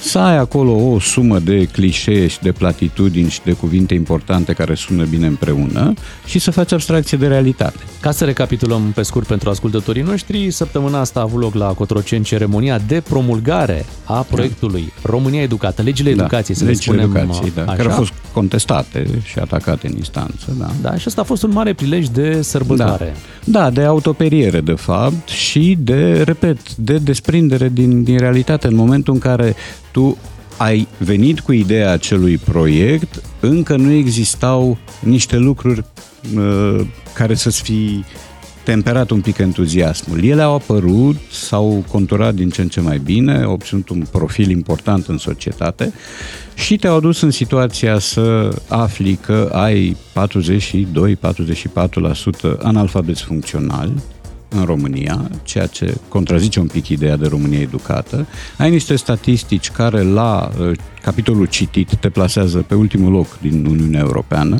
să 0.00 0.18
ai 0.18 0.36
acolo 0.36 0.92
o 0.92 0.98
sumă 0.98 1.38
de 1.38 1.64
clișee 1.64 2.26
și 2.26 2.38
de 2.40 2.52
platitudini 2.52 3.30
și 3.30 3.40
de 3.44 3.52
cuvinte 3.52 3.94
importante 3.94 4.52
care 4.52 4.74
sună 4.74 5.04
bine 5.04 5.26
împreună 5.26 5.92
și 6.26 6.38
să 6.38 6.50
faci 6.50 6.72
abstracție 6.72 7.18
de 7.18 7.26
realitate. 7.26 7.78
Ca 8.00 8.10
să 8.10 8.24
recapitulăm 8.24 8.82
pe 8.94 9.02
scurt 9.02 9.26
pentru 9.26 9.50
ascultătorii 9.50 10.02
noștri, 10.02 10.50
săptămâna 10.50 11.00
asta 11.00 11.20
a 11.20 11.22
avut 11.22 11.40
loc 11.40 11.54
la 11.54 11.66
Cotroceni 11.66 12.24
ceremonia 12.24 12.78
de 12.86 13.02
promulgare 13.08 13.86
a 14.04 14.26
proiectului 14.30 14.92
România 15.02 15.42
Educată, 15.42 15.82
legile 15.82 16.10
educației, 16.10 16.56
să 16.56 16.64
le 16.64 16.70
legile 16.70 16.92
spunem 16.92 17.16
educației, 17.16 17.52
da, 17.54 17.62
așa. 17.62 17.72
care 17.72 17.88
au 17.88 17.96
fost 17.96 18.12
contestate 18.32 19.06
și 19.24 19.38
atacate 19.38 19.86
în 19.86 19.96
instanță. 19.96 20.56
Da. 20.58 20.70
Da, 20.82 20.96
și 20.96 21.04
asta 21.06 21.20
a 21.20 21.24
fost 21.24 21.42
un 21.42 21.50
mare 21.52 21.72
prilej 21.72 22.06
de 22.06 22.42
sărbătoare. 22.42 23.14
Da. 23.44 23.60
da, 23.60 23.70
de 23.70 23.82
autoperiere, 23.82 24.60
de 24.60 24.72
fapt, 24.72 25.28
și 25.28 25.76
de, 25.80 26.22
repet, 26.22 26.76
de 26.76 26.96
desprindere 26.96 27.68
din, 27.68 28.02
din 28.02 28.18
realitate 28.18 28.66
în 28.66 28.74
momentul 28.74 29.14
în 29.14 29.18
care 29.20 29.54
tu 29.92 30.18
ai 30.56 30.88
venit 30.98 31.40
cu 31.40 31.52
ideea 31.52 31.90
acelui 31.90 32.36
proiect, 32.36 33.22
încă 33.40 33.76
nu 33.76 33.92
existau 33.92 34.78
niște 35.00 35.36
lucruri 35.36 35.84
uh, 36.36 36.80
care 37.14 37.34
să-ți 37.34 37.62
fi 37.62 38.04
temperat 38.64 39.10
un 39.10 39.20
pic 39.20 39.38
entuziasmul. 39.38 40.24
Ele 40.24 40.42
au 40.42 40.54
apărut, 40.54 41.16
s-au 41.30 41.84
conturat 41.90 42.34
din 42.34 42.50
ce 42.50 42.60
în 42.60 42.68
ce 42.68 42.80
mai 42.80 42.98
bine, 42.98 43.42
au 43.42 43.52
obținut 43.52 43.88
un 43.88 44.06
profil 44.10 44.50
important 44.50 45.06
în 45.06 45.18
societate 45.18 45.92
și 46.54 46.76
te-au 46.76 46.96
adus 46.96 47.20
în 47.20 47.30
situația 47.30 47.98
să 47.98 48.56
afli 48.68 49.14
că 49.14 49.50
ai 49.52 49.96
42-44% 52.56 52.58
analfabeti 52.62 53.22
funcționali 53.22 53.92
în 54.50 54.64
România, 54.64 55.30
ceea 55.42 55.66
ce 55.66 55.94
contrazice 56.08 56.60
un 56.60 56.66
pic 56.66 56.88
ideea 56.88 57.16
de 57.16 57.26
România 57.26 57.60
educată. 57.60 58.26
Ai 58.56 58.70
niște 58.70 58.96
statistici 58.96 59.70
care 59.70 60.02
la 60.02 60.50
uh, 60.60 60.70
capitolul 61.02 61.46
citit 61.46 61.94
te 61.94 62.08
plasează 62.08 62.58
pe 62.58 62.74
ultimul 62.74 63.12
loc 63.12 63.38
din 63.40 63.66
Uniunea 63.66 64.00
Europeană. 64.00 64.56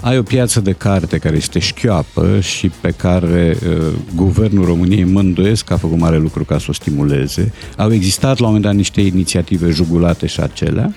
Ai 0.00 0.18
o 0.18 0.22
piață 0.22 0.60
de 0.60 0.72
carte 0.72 1.18
care 1.18 1.36
este 1.36 1.58
șchioapă 1.58 2.40
și 2.40 2.68
pe 2.80 2.90
care 2.90 3.56
uh, 3.68 3.92
guvernul 4.14 4.64
României 4.64 5.04
mă 5.04 5.20
îndoiesc 5.20 5.64
că 5.64 5.72
a 5.72 5.76
făcut 5.76 5.98
mare 5.98 6.18
lucru 6.18 6.44
ca 6.44 6.58
să 6.58 6.66
o 6.68 6.72
stimuleze. 6.72 7.52
Au 7.76 7.92
existat 7.92 8.38
la 8.38 8.46
un 8.46 8.52
moment 8.52 8.64
dat 8.64 8.74
niște 8.74 9.00
inițiative 9.00 9.70
jugulate 9.70 10.26
și 10.26 10.40
acelea. 10.40 10.94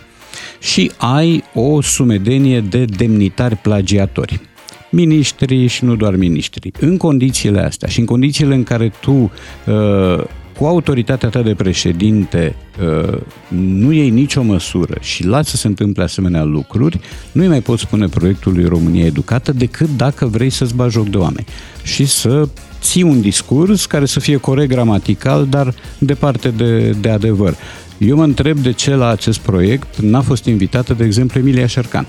și 0.60 0.92
ai 0.98 1.44
o 1.54 1.82
sumedenie 1.82 2.62
de 2.62 2.86
demnitari 2.86 3.56
plagiatori 3.56 4.42
miniștri 4.90 5.68
și 5.68 5.84
nu 5.86 5.96
doar 5.96 6.16
miniștri. 6.16 6.72
În 6.80 6.98
condițiile 6.98 7.60
astea 7.60 7.88
și 7.88 8.00
în 8.00 8.06
condițiile 8.06 8.56
în 8.56 8.64
care 8.64 8.92
tu 9.02 9.12
uh, 9.12 10.24
cu 10.58 10.66
autoritatea 10.66 11.30
ta 11.30 11.42
de 11.42 11.54
președinte 11.54 12.56
uh, 12.82 13.18
nu 13.48 13.92
iei 13.92 14.10
nicio 14.10 14.42
măsură 14.44 14.98
și 15.00 15.26
lasă 15.26 15.50
să 15.50 15.58
se 15.58 15.68
întâmple 15.68 16.04
asemenea 16.04 16.44
lucruri, 16.44 17.00
nu 17.32 17.48
mai 17.48 17.62
poți 17.62 17.82
spune 17.82 18.08
proiectului 18.08 18.66
România 18.66 19.06
Educată 19.06 19.52
decât 19.52 19.90
dacă 19.96 20.26
vrei 20.26 20.50
să-ți 20.50 20.76
bagi 20.76 20.94
joc 20.94 21.08
de 21.08 21.18
oameni 21.18 21.46
și 21.84 22.06
să 22.06 22.48
ții 22.82 23.04
un 23.04 23.22
discurs 23.22 23.86
care 23.86 24.06
să 24.06 24.20
fie 24.20 24.38
corect 24.38 24.70
gramatical, 24.70 25.48
dar 25.50 25.74
departe 25.98 26.50
de, 26.50 26.90
de 26.90 27.10
adevăr. 27.10 27.56
Eu 27.98 28.16
mă 28.16 28.24
întreb 28.24 28.58
de 28.58 28.72
ce 28.72 28.96
la 28.96 29.08
acest 29.08 29.40
proiect 29.40 29.98
n-a 30.00 30.22
fost 30.22 30.46
invitată, 30.46 30.94
de 30.94 31.04
exemplu, 31.04 31.40
Emilia 31.40 31.68
Șercan 31.68 32.08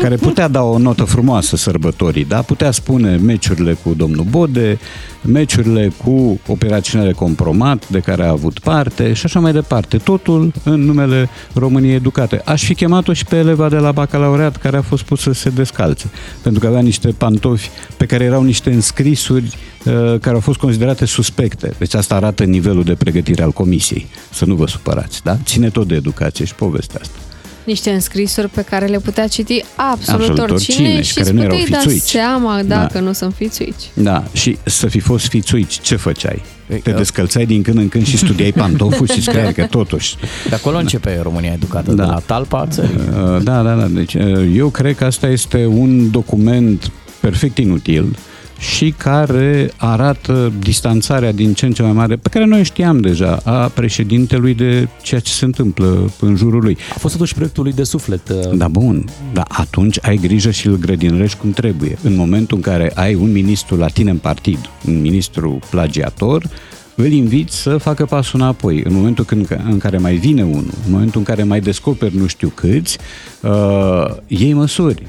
care 0.00 0.16
putea 0.16 0.48
da 0.48 0.62
o 0.62 0.78
notă 0.78 1.04
frumoasă 1.04 1.56
sărbătorii, 1.56 2.24
da? 2.24 2.42
Putea 2.42 2.70
spune 2.70 3.16
meciurile 3.16 3.72
cu 3.72 3.94
domnul 3.94 4.24
Bode, 4.30 4.78
meciurile 5.22 5.92
cu 6.04 6.40
operațiunile 6.46 7.12
compromat 7.12 7.88
de 7.88 7.98
care 7.98 8.24
a 8.24 8.30
avut 8.30 8.58
parte 8.58 9.12
și 9.12 9.22
așa 9.24 9.40
mai 9.40 9.52
departe. 9.52 9.96
Totul 9.96 10.52
în 10.64 10.80
numele 10.80 11.28
României 11.54 11.94
Educate. 11.94 12.42
Aș 12.44 12.64
fi 12.64 12.74
chemat-o 12.74 13.12
și 13.12 13.24
pe 13.24 13.36
eleva 13.36 13.68
de 13.68 13.76
la 13.76 13.92
bacalaureat 13.92 14.56
care 14.56 14.76
a 14.76 14.82
fost 14.82 15.02
pusă 15.02 15.32
să 15.32 15.40
se 15.40 15.50
descalțe, 15.50 16.10
pentru 16.42 16.60
că 16.60 16.66
avea 16.66 16.80
niște 16.80 17.08
pantofi 17.08 17.68
pe 17.96 18.06
care 18.06 18.24
erau 18.24 18.42
niște 18.42 18.72
înscrisuri 18.72 19.56
uh, 19.84 19.92
care 20.20 20.34
au 20.34 20.40
fost 20.40 20.58
considerate 20.58 21.04
suspecte. 21.04 21.74
Deci 21.78 21.94
asta 21.94 22.14
arată 22.14 22.44
nivelul 22.44 22.84
de 22.84 22.94
pregătire 22.94 23.42
al 23.42 23.50
comisiei. 23.50 24.06
Să 24.32 24.44
nu 24.44 24.54
vă 24.54 24.66
supărați, 24.66 25.22
da? 25.22 25.36
Ține 25.44 25.70
tot 25.70 25.88
de 25.88 25.94
educație 25.94 26.44
și 26.44 26.54
povestea 26.54 27.00
asta 27.02 27.16
niște 27.64 27.90
înscrisuri 27.90 28.48
pe 28.48 28.62
care 28.62 28.86
le 28.86 28.98
putea 28.98 29.28
citi 29.28 29.64
absolut, 29.76 30.28
absolut 30.28 30.50
oricine, 30.50 30.76
oricine 30.76 31.02
și 31.02 31.14
care 31.14 31.30
nu 31.30 31.42
erau 31.42 31.58
da 31.70 31.78
seama 31.98 32.62
dacă 32.62 32.92
da. 32.92 33.00
nu 33.00 33.12
sunt 33.12 33.34
fițuici. 33.34 33.90
Da, 33.94 34.24
și 34.32 34.58
să 34.64 34.86
fi 34.86 34.98
fost 34.98 35.28
fițuici, 35.28 35.80
ce 35.80 35.96
făceai? 35.96 36.42
Te 36.82 36.90
descălțai 36.90 37.46
din 37.46 37.62
când 37.62 37.78
în 37.78 37.88
când 37.88 38.06
și 38.06 38.16
studiai 38.16 38.52
pantoful 38.52 39.08
și 39.08 39.22
scriai 39.22 39.52
că 39.52 39.64
totuși... 39.64 40.16
De 40.48 40.54
acolo 40.54 40.76
începe 40.76 41.20
România 41.22 41.52
Educată, 41.52 41.92
da. 41.92 42.04
de 42.04 42.10
la 42.10 42.18
talpa 42.26 42.66
țării. 42.66 42.96
Uh, 42.96 43.42
da, 43.42 43.62
da, 43.62 43.74
da. 43.74 43.86
Deci 43.86 44.14
uh, 44.14 44.52
eu 44.54 44.68
cred 44.68 44.96
că 44.96 45.04
asta 45.04 45.26
este 45.26 45.66
un 45.66 46.10
document 46.10 46.90
perfect 47.20 47.58
inutil 47.58 48.16
și 48.62 48.94
care 48.96 49.70
arată 49.76 50.52
distanțarea 50.58 51.32
din 51.32 51.54
ce 51.54 51.66
în 51.66 51.72
ce 51.72 51.82
mai 51.82 51.92
mare, 51.92 52.16
pe 52.16 52.28
care 52.28 52.44
noi 52.44 52.64
știam 52.64 53.00
deja, 53.00 53.40
a 53.44 53.68
președintelui 53.68 54.54
de 54.54 54.88
ceea 55.02 55.20
ce 55.20 55.32
se 55.32 55.44
întâmplă 55.44 56.10
în 56.20 56.36
jurul 56.36 56.62
lui. 56.62 56.76
A 56.94 56.98
fost 56.98 57.14
totuși 57.14 57.34
proiectul 57.34 57.62
lui 57.62 57.72
de 57.72 57.82
suflet. 57.82 58.28
Uh, 58.28 58.56
da, 58.56 58.68
bun, 58.68 59.04
dar 59.32 59.46
atunci 59.48 59.98
ai 60.02 60.16
grijă 60.16 60.50
și 60.50 60.66
îl 60.66 60.76
grădinărești 60.76 61.38
cum 61.38 61.50
trebuie. 61.50 61.98
În 62.02 62.16
momentul 62.16 62.56
în 62.56 62.62
care 62.62 62.92
ai 62.94 63.14
un 63.14 63.32
ministru 63.32 63.76
la 63.76 63.86
tine 63.86 64.10
în 64.10 64.18
partid, 64.18 64.58
un 64.86 65.00
ministru 65.00 65.58
plagiator, 65.70 66.50
îl 66.94 67.12
invit 67.12 67.50
să 67.50 67.76
facă 67.76 68.04
pasul 68.04 68.40
înapoi. 68.40 68.82
În 68.84 68.94
momentul 68.94 69.24
când, 69.24 69.58
în 69.64 69.78
care 69.78 69.98
mai 69.98 70.14
vine 70.14 70.42
unul, 70.42 70.70
în 70.86 70.92
momentul 70.92 71.18
în 71.18 71.26
care 71.26 71.42
mai 71.42 71.60
descoperi 71.60 72.16
nu 72.16 72.26
știu 72.26 72.52
câți, 72.54 72.98
uh, 73.40 74.16
iei 74.26 74.52
măsuri. 74.52 75.06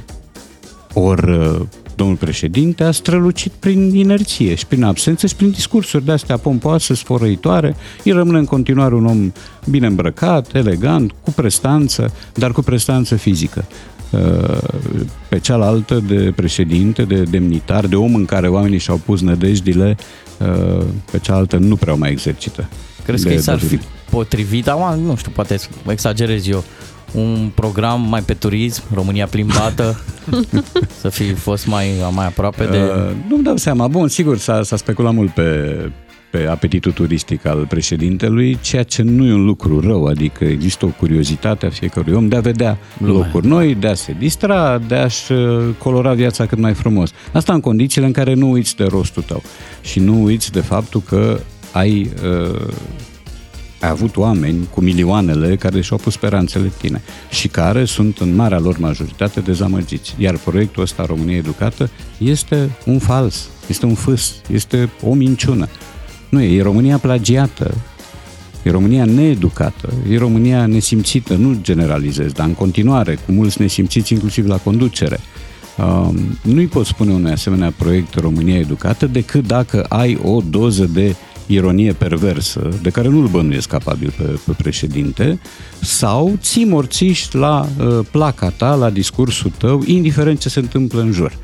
Ori 0.93 1.31
uh, 1.31 1.61
domnul 1.95 2.15
președinte 2.15 2.83
a 2.83 2.91
strălucit 2.91 3.51
prin 3.51 3.95
inerție 3.95 4.55
și 4.55 4.65
prin 4.65 4.83
absență 4.83 5.27
și 5.27 5.35
prin 5.35 5.51
discursuri 5.51 6.05
de-astea 6.05 6.37
pompoase, 6.37 6.93
sfărăitoare. 6.93 7.75
El 8.03 8.15
rămâne 8.15 8.37
în 8.37 8.45
continuare 8.45 8.95
un 8.95 9.05
om 9.05 9.31
bine 9.69 9.87
îmbrăcat, 9.87 10.55
elegant, 10.55 11.11
cu 11.23 11.31
prestanță, 11.31 12.13
dar 12.33 12.51
cu 12.51 12.61
prestanță 12.61 13.15
fizică. 13.15 13.65
Uh, 14.11 14.57
pe 15.29 15.39
cealaltă 15.39 16.03
de 16.07 16.33
președinte, 16.35 17.03
de 17.03 17.23
demnitar, 17.23 17.85
de 17.85 17.95
om 17.95 18.15
în 18.15 18.25
care 18.25 18.47
oamenii 18.47 18.77
și-au 18.77 19.01
pus 19.05 19.21
nădejdile, 19.21 19.97
uh, 20.39 20.85
pe 21.11 21.19
cealaltă 21.19 21.57
nu 21.57 21.75
prea 21.75 21.93
mai 21.93 22.11
exercită. 22.11 22.69
Crezi 23.03 23.27
că 23.27 23.33
i 23.33 23.39
s-ar 23.39 23.59
fi 23.59 23.79
potrivit, 24.09 24.63
dar 24.63 24.95
nu 24.95 25.15
știu, 25.15 25.31
poate 25.35 25.57
exagerez 25.87 26.47
eu, 26.47 26.63
un 27.13 27.51
program 27.55 28.09
mai 28.09 28.21
pe 28.21 28.33
turism, 28.33 28.83
România 28.93 29.27
plimbată, 29.27 29.99
să 31.01 31.09
fi 31.09 31.33
fost 31.33 31.67
mai, 31.67 31.87
mai 32.11 32.25
aproape 32.25 32.65
de... 32.65 32.77
Uh, 32.77 33.15
nu-mi 33.27 33.43
dau 33.43 33.55
seama. 33.55 33.87
Bun, 33.87 34.07
sigur, 34.07 34.37
s-a, 34.37 34.63
s-a 34.63 34.75
speculat 34.75 35.13
mult 35.13 35.33
pe, 35.33 35.77
pe 36.31 36.47
apetitul 36.47 36.91
turistic 36.91 37.45
al 37.45 37.65
președintelui, 37.69 38.57
ceea 38.61 38.83
ce 38.83 39.01
nu 39.01 39.25
e 39.25 39.33
un 39.33 39.45
lucru 39.45 39.79
rău, 39.79 40.05
adică 40.05 40.43
există 40.43 40.85
o 40.85 40.89
curiozitate 40.99 41.65
a 41.65 41.69
fiecărui 41.69 42.13
om 42.13 42.27
de 42.27 42.35
a 42.35 42.39
vedea 42.39 42.77
Lumea. 42.97 43.15
locuri 43.15 43.47
noi, 43.47 43.75
de 43.75 43.87
a 43.87 43.93
se 43.93 44.15
distra, 44.19 44.77
de 44.77 44.95
a-și 44.95 45.31
uh, 45.31 45.63
colora 45.77 46.13
viața 46.13 46.45
cât 46.45 46.57
mai 46.57 46.73
frumos. 46.73 47.11
Asta 47.31 47.53
în 47.53 47.59
condițiile 47.59 48.05
în 48.05 48.11
care 48.11 48.33
nu 48.33 48.51
uiți 48.51 48.75
de 48.75 48.83
rostul 48.83 49.23
tău 49.23 49.43
și 49.81 49.99
nu 49.99 50.23
uiți 50.23 50.51
de 50.51 50.59
faptul 50.59 51.01
că 51.01 51.39
ai 51.71 52.11
uh, 52.23 52.67
ai 53.83 53.89
avut 53.89 54.17
oameni 54.17 54.67
cu 54.69 54.81
milioanele 54.81 55.55
care 55.55 55.81
și-au 55.81 55.99
pus 55.99 56.13
speranțele 56.13 56.71
tine 56.77 57.01
și 57.29 57.47
care 57.47 57.85
sunt 57.85 58.17
în 58.17 58.35
marea 58.35 58.59
lor 58.59 58.77
majoritate 58.77 59.39
dezamăgiți. 59.39 60.15
Iar 60.17 60.37
proiectul 60.37 60.83
ăsta 60.83 61.05
România 61.05 61.37
Educată 61.37 61.89
este 62.17 62.69
un 62.85 62.99
fals, 62.99 63.49
este 63.67 63.85
un 63.85 63.93
fâs, 63.93 64.35
este 64.51 64.89
o 65.01 65.13
minciună. 65.13 65.67
Nu 66.29 66.41
e, 66.41 66.57
e 66.57 66.61
România 66.61 66.97
plagiată, 66.97 67.73
E 68.63 68.71
România 68.71 69.05
needucată, 69.05 69.93
e 70.09 70.17
România 70.17 70.65
nesimțită, 70.65 71.33
nu 71.33 71.57
generalizez, 71.61 72.31
dar 72.31 72.47
în 72.47 72.53
continuare, 72.53 73.15
cu 73.25 73.31
mulți 73.31 73.61
nesimțiți 73.61 74.13
inclusiv 74.13 74.47
la 74.47 74.57
conducere. 74.57 75.19
Um, 75.77 76.37
nu-i 76.41 76.67
pot 76.67 76.85
spune 76.85 77.13
unui 77.13 77.31
asemenea 77.31 77.73
proiect 77.77 78.13
România 78.13 78.59
Educată 78.59 79.05
decât 79.05 79.47
dacă 79.47 79.85
ai 79.89 80.19
o 80.23 80.41
doză 80.49 80.85
de 80.85 81.15
ironie 81.45 81.93
perversă, 81.93 82.69
de 82.81 82.89
care 82.89 83.07
nu-l 83.07 83.27
bănuiesc 83.27 83.67
capabil 83.67 84.13
pe, 84.17 84.23
pe 84.23 84.51
președinte, 84.57 85.39
sau 85.81 86.37
ții 86.41 86.65
morțiși 86.65 87.35
la 87.35 87.67
uh, 87.77 87.99
placa 88.11 88.49
ta, 88.49 88.75
la 88.75 88.89
discursul 88.89 89.51
tău, 89.57 89.83
indiferent 89.85 90.39
ce 90.39 90.49
se 90.49 90.59
întâmplă 90.59 91.01
în 91.01 91.11
jur, 91.11 91.37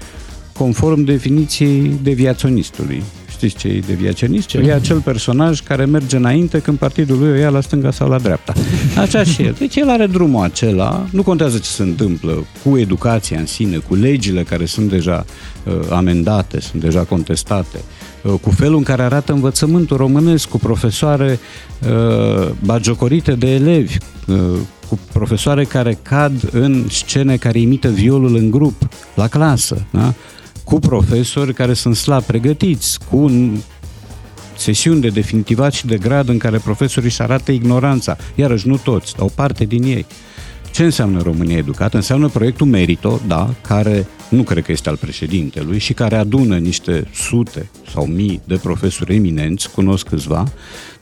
conform 0.54 1.04
definiției 1.04 2.00
deviaționistului. 2.04 3.04
Știți 3.30 3.56
ce 3.56 3.68
e 3.68 3.80
deviaționist? 3.88 4.54
E 4.54 4.74
acel 4.74 5.00
personaj 5.00 5.62
care 5.62 5.86
merge 5.86 6.16
înainte 6.16 6.60
când 6.60 6.78
partidul 6.78 7.18
lui 7.18 7.32
o 7.32 7.36
ia 7.36 7.50
la 7.50 7.62
stânga 7.62 7.92
sau 7.92 8.10
la 8.10 8.20
dreapta. 8.20 8.54
Așa 8.98 9.24
și 9.24 9.44
el. 9.44 9.56
Deci 9.60 9.76
el 9.76 9.90
are 9.90 10.06
drumul 10.06 10.44
acela, 10.44 11.06
nu 11.12 11.24
contează 11.24 11.58
ce 11.58 11.70
se 11.70 11.82
întâmplă 11.82 12.46
cu 12.64 12.78
educația 12.78 13.40
în 13.40 13.46
sine, 13.46 13.78
cu 13.78 13.96
legile 13.96 14.44
care 14.44 14.66
sunt 14.66 14.90
deja 14.90 15.26
uh, 15.64 15.74
amendate, 15.90 16.60
sunt 16.60 16.82
deja 16.82 17.04
contestate, 17.04 17.78
Uh, 17.78 17.99
cu 18.42 18.50
felul 18.50 18.78
în 18.78 18.84
care 18.84 19.02
arată 19.02 19.34
învățământul 19.34 19.98
românesc, 19.98 20.50
cu 20.50 20.58
profesoare 20.58 21.40
uh, 21.88 22.50
bagiocorite 22.64 23.36
de 23.36 23.54
elevi, 23.54 23.98
uh, 24.28 24.38
cu 24.90 25.00
profesoare 25.14 25.64
care 25.64 26.00
cad 26.02 26.50
în 26.52 26.86
scene 26.90 27.38
care 27.38 27.60
imită 27.60 27.88
violul 27.88 28.36
în 28.36 28.52
grup, 28.52 28.88
la 29.16 29.28
clasă, 29.28 29.86
da? 29.92 30.14
cu 30.64 30.80
profesori 30.80 31.54
care 31.54 31.74
sunt 31.74 31.96
slab 31.96 32.24
pregătiți, 32.24 33.00
cu 33.10 33.32
sesiuni 34.58 35.02
de 35.02 35.08
definitivat 35.08 35.74
și 35.74 35.86
de 35.86 35.98
grad 35.98 36.30
în 36.30 36.38
care 36.38 36.58
profesorii 36.58 37.10
își 37.10 37.22
arată 37.22 37.52
ignoranța, 37.52 38.18
iarăși 38.36 38.68
nu 38.68 38.78
toți, 38.78 39.16
dar 39.16 39.26
o 39.26 39.30
parte 39.36 39.66
din 39.66 39.84
ei. 39.84 40.06
Ce 40.72 40.84
înseamnă 40.84 41.22
România 41.22 41.58
Educată? 41.58 41.96
Înseamnă 41.96 42.28
proiectul 42.28 42.68
Merito, 42.68 43.22
da, 43.28 43.50
care 43.62 44.08
nu 44.30 44.44
cred 44.44 44.64
că 44.64 44.72
este 44.72 44.90
al 44.90 44.98
președintelui 44.98 45.78
și 45.78 45.94
care 45.94 46.16
adună 46.16 46.58
niște 46.58 47.08
sute 47.14 47.70
sau 47.92 48.06
mii 48.06 48.42
de 48.44 48.56
profesori 48.56 49.16
eminenți, 49.16 49.72
cunosc 49.72 50.08
câțiva, 50.08 50.52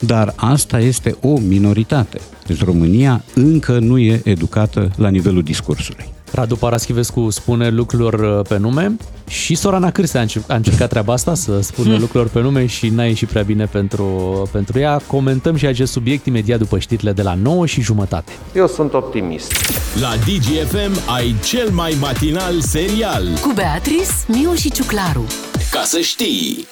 dar 0.00 0.32
asta 0.36 0.80
este 0.80 1.16
o 1.20 1.38
minoritate. 1.38 2.20
Deci 2.46 2.64
România 2.64 3.24
încă 3.34 3.78
nu 3.78 3.98
e 3.98 4.20
educată 4.24 4.90
la 4.96 5.08
nivelul 5.08 5.42
discursului. 5.42 6.16
Radu 6.32 6.56
Paraschivescu 6.56 7.30
spune 7.30 7.68
lucrurilor 7.68 8.38
uh, 8.38 8.46
pe 8.48 8.56
nume 8.56 8.96
și 9.28 9.54
Sorana 9.54 9.90
Cârse 9.90 10.26
a 10.46 10.54
încercat 10.54 10.88
treaba 10.88 11.12
asta, 11.12 11.34
să 11.34 11.60
spună 11.60 11.88
hmm. 11.88 12.00
lucrurilor 12.00 12.28
pe 12.32 12.40
nume 12.40 12.66
și 12.66 12.88
n-a 12.88 13.04
ieșit 13.04 13.28
prea 13.28 13.42
bine 13.42 13.64
pentru, 13.64 14.04
pentru 14.52 14.78
ea. 14.78 15.00
Comentăm 15.06 15.56
și 15.56 15.66
acest 15.66 15.92
subiect 15.92 16.26
imediat 16.26 16.58
după 16.58 16.78
știrile 16.78 17.12
de 17.12 17.22
la 17.22 17.34
9 17.34 17.66
și 17.66 17.80
jumătate. 17.80 18.32
Eu 18.54 18.66
sunt 18.66 18.92
optimist. 18.92 19.52
La 20.00 20.14
DGFM 20.16 21.12
ai 21.14 21.34
cel 21.44 21.70
mai 21.70 21.96
matinal 22.00 22.60
serial. 22.60 23.24
Cu 23.40 23.52
Beatrice, 23.54 24.10
Miu 24.26 24.54
și 24.54 24.70
Ciuclaru. 24.70 25.24
Ca 25.70 25.82
să 25.84 25.98
știi! 25.98 26.66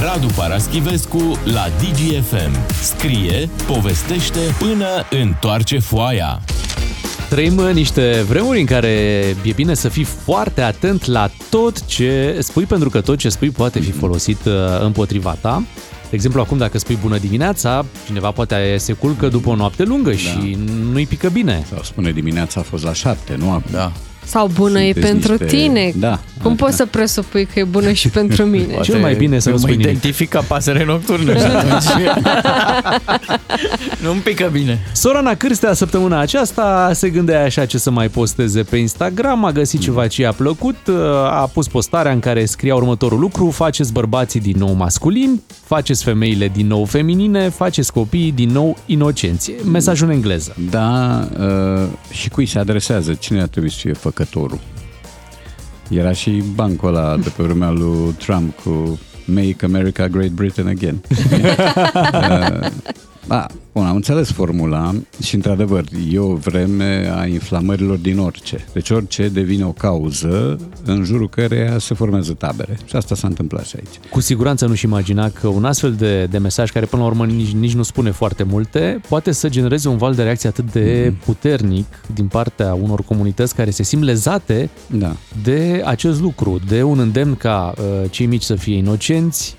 Radu 0.00 0.26
Paraschivescu 0.36 1.38
la 1.44 1.66
DGFM. 1.78 2.72
Scrie, 2.82 3.48
povestește 3.66 4.38
până 4.58 4.86
întoarce 5.10 5.78
foaia. 5.78 6.40
Trăim 7.28 7.54
niște 7.72 8.24
vremuri 8.28 8.60
în 8.60 8.66
care 8.66 8.88
e 9.42 9.52
bine 9.54 9.74
să 9.74 9.88
fii 9.88 10.04
foarte 10.04 10.60
atent 10.60 11.04
la 11.06 11.30
tot 11.50 11.86
ce 11.86 12.36
spui, 12.40 12.64
pentru 12.64 12.90
că 12.90 13.00
tot 13.00 13.18
ce 13.18 13.28
spui 13.28 13.50
poate 13.50 13.80
fi 13.80 13.90
folosit 13.90 14.44
uh, 14.44 14.52
împotriva 14.80 15.36
ta. 15.40 15.62
De 16.10 16.14
exemplu, 16.14 16.40
acum 16.40 16.58
dacă 16.58 16.78
spui 16.78 16.98
bună 17.00 17.18
dimineața, 17.18 17.84
cineva 18.06 18.30
poate 18.30 18.76
se 18.78 18.92
culcă 18.92 19.28
după 19.28 19.48
o 19.50 19.54
noapte 19.54 19.82
lungă 19.82 20.10
da. 20.10 20.16
și 20.16 20.58
nu-i 20.90 21.06
pică 21.06 21.28
bine. 21.28 21.64
Sau 21.68 21.82
spune 21.82 22.10
dimineața 22.10 22.60
a 22.60 22.62
fost 22.62 22.84
la 22.84 22.92
șapte, 22.92 23.36
nu 23.36 23.62
Da. 23.70 23.92
Sau 24.28 24.46
bună 24.54 24.78
Sunteți 24.78 24.98
e 24.98 25.02
pentru 25.02 25.30
niște- 25.30 25.46
tine. 25.56 25.92
Da. 25.96 26.20
Cum 26.42 26.56
poți 26.56 26.76
să 26.76 26.86
presupui 26.86 27.44
că 27.52 27.58
e 27.58 27.64
bună 27.64 27.92
și 27.92 28.08
pentru 28.08 28.44
mine? 28.56 28.78
Cel 28.82 28.98
mai 28.98 29.14
bine 29.14 29.38
să 29.38 29.48
nu 29.48 29.54
mă 29.54 29.60
spui 29.60 29.70
nimic. 29.76 29.86
identifica 29.86 30.40
pasăre 30.40 30.84
nocturnă 30.84 31.36
și 31.36 31.44
atunci 31.56 31.84
nu-mi 34.02 34.20
pică 34.20 34.48
bine. 34.52 34.78
Sorana 34.92 35.34
Cârstea 35.34 35.72
săptămâna 35.72 36.18
aceasta 36.20 36.90
se 36.94 37.10
gândea 37.10 37.44
așa 37.44 37.66
ce 37.66 37.78
să 37.78 37.90
mai 37.90 38.08
posteze 38.08 38.62
pe 38.62 38.76
Instagram, 38.76 39.44
a 39.44 39.52
găsit 39.52 39.80
ceva 39.80 40.06
ce 40.06 40.22
i-a 40.22 40.32
plăcut, 40.32 40.76
a 41.24 41.50
pus 41.52 41.68
postarea 41.68 42.12
în 42.12 42.20
care 42.20 42.44
scria 42.44 42.74
următorul 42.74 43.18
lucru, 43.18 43.50
faceți 43.50 43.92
bărbații 43.92 44.40
din 44.40 44.54
nou 44.58 44.72
masculini, 44.72 45.42
faceți 45.64 46.04
femeile 46.04 46.48
din 46.48 46.66
nou 46.66 46.84
feminine, 46.84 47.48
faceți 47.48 47.92
copiii 47.92 48.32
din 48.32 48.50
nou 48.50 48.76
inocenți. 48.86 49.52
Mesajul 49.70 50.08
în 50.08 50.14
engleză. 50.14 50.54
Da, 50.70 51.20
uh, 51.40 51.82
și 52.10 52.28
cui 52.28 52.46
se 52.46 52.58
adresează? 52.58 53.14
Cine 53.14 53.40
ar 53.40 53.46
trebui 53.48 53.70
să 53.70 53.76
fie 53.80 53.92
făcătorul? 54.18 54.58
Era 55.88 56.12
și 56.12 56.42
bancul 56.54 56.88
ăla 56.88 57.16
de 57.16 57.32
pe 57.36 57.42
vremea 57.42 57.70
lui 57.70 58.14
Trump 58.18 58.56
cu 58.56 58.98
Make 59.24 59.64
America 59.64 60.06
Great 60.06 60.30
Britain 60.30 60.66
Again. 60.66 61.00
uh, 63.28 63.36
da, 63.38 63.46
bun, 63.72 63.84
am 63.84 63.96
înțeles 63.96 64.32
formula 64.32 64.94
și, 65.22 65.34
într-adevăr, 65.34 65.84
e 66.12 66.18
o 66.18 66.34
vreme 66.34 67.12
a 67.16 67.26
inflamărilor 67.26 67.96
din 67.96 68.18
orice. 68.18 68.64
Deci 68.72 68.90
orice 68.90 69.28
devine 69.28 69.64
o 69.64 69.72
cauză 69.72 70.58
în 70.84 71.04
jurul 71.04 71.28
căreia 71.28 71.78
se 71.78 71.94
formează 71.94 72.32
tabere. 72.32 72.78
Și 72.84 72.96
asta 72.96 73.14
s-a 73.14 73.26
întâmplat 73.26 73.64
și 73.66 73.76
aici. 73.76 74.08
Cu 74.10 74.20
siguranță 74.20 74.66
nu-și 74.66 74.84
imagina 74.84 75.30
că 75.30 75.48
un 75.48 75.64
astfel 75.64 75.92
de, 75.92 76.24
de 76.24 76.38
mesaj, 76.38 76.70
care 76.70 76.86
până 76.86 77.02
la 77.02 77.08
urmă 77.08 77.26
nici, 77.26 77.50
nici 77.52 77.74
nu 77.74 77.82
spune 77.82 78.10
foarte 78.10 78.42
multe, 78.42 79.00
poate 79.08 79.32
să 79.32 79.48
genereze 79.48 79.88
un 79.88 79.96
val 79.96 80.14
de 80.14 80.22
reacție 80.22 80.48
atât 80.48 80.72
de 80.72 81.12
puternic 81.24 81.86
din 82.14 82.26
partea 82.26 82.74
unor 82.74 83.02
comunități 83.02 83.54
care 83.54 83.70
se 83.70 83.82
simt 83.82 84.02
lezate 84.02 84.70
Da. 84.86 85.16
de 85.42 85.82
acest 85.84 86.20
lucru, 86.20 86.60
de 86.68 86.82
un 86.82 86.98
îndemn 86.98 87.34
ca 87.34 87.74
uh, 87.78 88.10
cei 88.10 88.26
mici 88.26 88.42
să 88.42 88.54
fie 88.54 88.76
inocenți, 88.76 89.56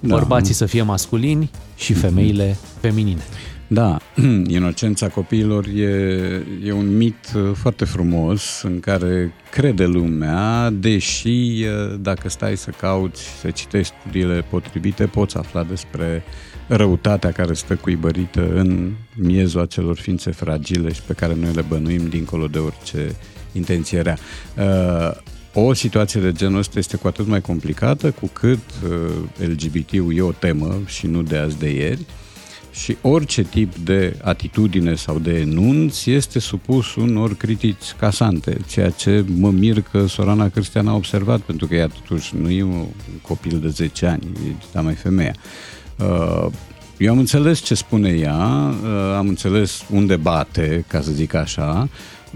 Da. 0.00 0.14
bărbații 0.14 0.54
să 0.54 0.66
fie 0.66 0.82
masculini 0.82 1.50
și 1.76 1.92
femeile 1.92 2.56
feminine. 2.80 3.22
Da, 3.68 3.98
inocența 4.58 5.08
copiilor 5.08 5.66
e, 5.66 5.82
e 6.64 6.72
un 6.72 6.96
mit 6.96 7.32
uh, 7.36 7.50
foarte 7.54 7.84
frumos 7.84 8.62
în 8.62 8.80
care 8.80 9.32
crede 9.50 9.86
lumea, 9.86 10.70
deși 10.70 11.28
uh, 11.28 11.98
dacă 12.00 12.28
stai 12.28 12.56
să 12.56 12.70
cauți, 12.70 13.22
să 13.40 13.50
citești 13.50 13.94
studiile 14.00 14.44
potrivite, 14.50 15.06
poți 15.06 15.36
afla 15.36 15.62
despre 15.62 16.22
răutatea 16.68 17.32
care 17.32 17.52
stă 17.52 17.74
cuibărită 17.74 18.52
în 18.54 18.92
miezul 19.14 19.60
acelor 19.60 19.96
ființe 19.96 20.30
fragile 20.30 20.92
și 20.92 21.02
pe 21.02 21.12
care 21.12 21.34
noi 21.40 21.52
le 21.54 21.64
bănuim 21.68 22.08
dincolo 22.08 22.46
de 22.46 22.58
orice 22.58 23.14
intenție 23.52 24.00
rea. 24.00 24.18
Uh, 25.56 25.66
o 25.68 25.72
situație 25.72 26.20
de 26.20 26.32
genul 26.32 26.58
ăsta 26.58 26.78
este 26.78 26.96
cu 26.96 27.06
atât 27.06 27.26
mai 27.26 27.40
complicată 27.40 28.10
cu 28.10 28.26
cât 28.32 28.58
uh, 28.84 29.48
LGBT-ul 29.48 30.16
e 30.16 30.20
o 30.20 30.32
temă 30.32 30.80
și 30.86 31.06
nu 31.06 31.22
de 31.22 31.36
azi 31.36 31.58
de 31.58 31.68
ieri 31.68 32.04
și 32.72 32.96
orice 33.00 33.42
tip 33.42 33.74
de 33.74 34.16
atitudine 34.22 34.94
sau 34.94 35.18
de 35.18 35.38
enunț 35.38 36.06
este 36.06 36.38
supus 36.38 36.94
unor 36.94 37.36
critici 37.36 37.92
casante, 37.98 38.56
ceea 38.68 38.90
ce 38.90 39.24
mă 39.36 39.50
mir 39.50 39.80
că 39.80 40.06
Sorana 40.06 40.48
Cristian 40.48 40.88
a 40.88 40.94
observat, 40.94 41.40
pentru 41.40 41.66
că 41.66 41.74
ea 41.74 41.86
totuși 41.86 42.36
nu 42.36 42.50
e 42.50 42.62
un 42.62 42.86
copil 43.22 43.58
de 43.58 43.68
10 43.68 44.06
ani, 44.06 44.22
e 44.48 44.52
da 44.72 44.80
mai 44.80 44.94
femeia. 44.94 45.34
Uh, 45.98 46.46
Eu 46.98 47.12
am 47.12 47.18
înțeles 47.18 47.58
ce 47.58 47.74
spune 47.74 48.08
ea, 48.08 48.74
uh, 48.82 49.14
am 49.16 49.28
înțeles 49.28 49.84
unde 49.90 50.16
bate, 50.16 50.84
ca 50.88 51.00
să 51.00 51.10
zic 51.12 51.34
așa, 51.34 51.88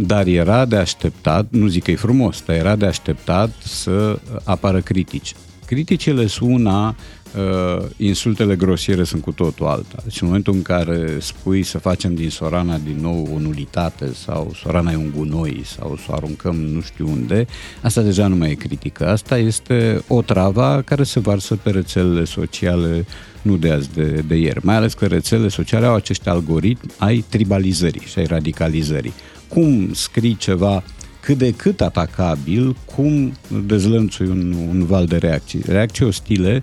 dar 0.07 0.26
era 0.26 0.64
de 0.64 0.76
așteptat, 0.76 1.47
nu 1.50 1.66
zic 1.66 1.83
că 1.83 1.90
e 1.90 1.97
frumos, 1.97 2.42
dar 2.47 2.57
era 2.57 2.76
de 2.76 2.87
așteptat 2.87 3.50
să 3.62 4.19
apară 4.45 4.80
critici. 4.80 5.35
Criticile 5.66 6.26
sunt 6.26 6.50
una, 6.50 6.97
uh, 7.37 7.85
insultele 7.97 8.57
grosiere 8.57 9.04
sunt 9.04 9.23
cu 9.23 9.33
totul 9.33 9.66
alta. 9.66 9.99
Deci 10.02 10.21
în 10.21 10.26
momentul 10.26 10.54
în 10.54 10.62
care 10.62 11.16
spui 11.19 11.62
să 11.62 11.78
facem 11.78 12.14
din 12.14 12.31
Sorana 12.31 12.79
din 12.79 12.96
nou 13.01 13.29
o 13.35 13.38
nulitate 13.38 14.12
sau 14.12 14.53
Sorana 14.55 14.92
e 14.92 14.96
un 14.96 15.12
gunoi 15.16 15.62
sau 15.64 15.96
să 15.96 16.05
o 16.09 16.14
aruncăm 16.14 16.57
nu 16.57 16.81
știu 16.81 17.09
unde, 17.09 17.46
asta 17.83 18.01
deja 18.01 18.27
nu 18.27 18.37
mai 18.37 18.51
e 18.51 18.55
critică. 18.55 19.09
Asta 19.09 19.38
este 19.38 20.03
o 20.09 20.22
travă 20.22 20.83
care 20.85 21.03
se 21.03 21.20
varsă 21.20 21.57
pe 21.57 21.70
rețelele 21.70 22.24
sociale 22.24 23.07
nu 23.42 23.57
de 23.57 23.70
azi, 23.70 23.94
de, 23.94 24.24
de 24.27 24.35
ieri. 24.35 24.61
Mai 24.62 24.74
ales 24.74 24.94
că 24.94 25.07
rețelele 25.07 25.48
sociale 25.48 25.87
au 25.87 25.94
acești 25.94 26.29
algoritmi 26.29 26.90
ai 26.98 27.24
tribalizării 27.29 28.07
și 28.07 28.18
ai 28.18 28.27
radicalizării. 28.27 29.12
Cum 29.50 29.92
scrii 29.92 30.36
ceva 30.36 30.82
cât 31.20 31.38
de 31.38 31.52
cât 31.52 31.80
atacabil, 31.80 32.76
cum 32.94 33.32
dezlănțui 33.66 34.26
un, 34.26 34.52
un 34.68 34.86
val 34.86 35.06
de 35.06 35.16
reacții. 35.16 35.62
Reacții 35.66 36.04
ostile, 36.04 36.62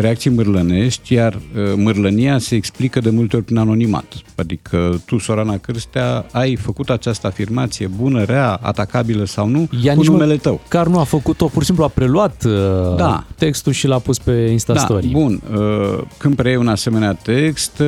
reacții 0.00 0.30
mârlănești, 0.30 1.12
iar 1.12 1.34
uh, 1.34 1.72
mârlănia 1.76 2.38
se 2.38 2.54
explică 2.54 3.00
de 3.00 3.10
multe 3.10 3.36
ori 3.36 3.44
prin 3.44 3.56
anonimat. 3.56 4.04
Adică 4.34 5.00
tu, 5.06 5.18
Sorana 5.18 5.56
Cârstea, 5.58 6.26
ai 6.32 6.56
făcut 6.56 6.90
această 6.90 7.26
afirmație 7.26 7.86
bună, 7.96 8.22
rea, 8.24 8.58
atacabilă 8.62 9.24
sau 9.24 9.48
nu, 9.48 9.68
Ea 9.84 9.92
cu 9.94 10.00
nici 10.00 10.08
numele 10.08 10.36
tău. 10.36 10.60
Măcar 10.62 10.86
nu 10.86 10.98
a 10.98 11.04
făcut-o, 11.04 11.46
pur 11.46 11.60
și 11.60 11.66
simplu 11.66 11.84
a 11.84 11.88
preluat 11.88 12.44
uh, 12.46 12.52
Da. 12.96 13.24
textul 13.36 13.72
și 13.72 13.86
l-a 13.86 13.98
pus 13.98 14.18
pe 14.18 14.32
Instastory. 14.32 15.06
Da, 15.06 15.18
bun. 15.18 15.40
Uh, 15.54 16.02
Când 16.18 16.34
preiei 16.36 16.56
un 16.56 16.68
asemenea 16.68 17.12
text, 17.12 17.78
uh, 17.78 17.86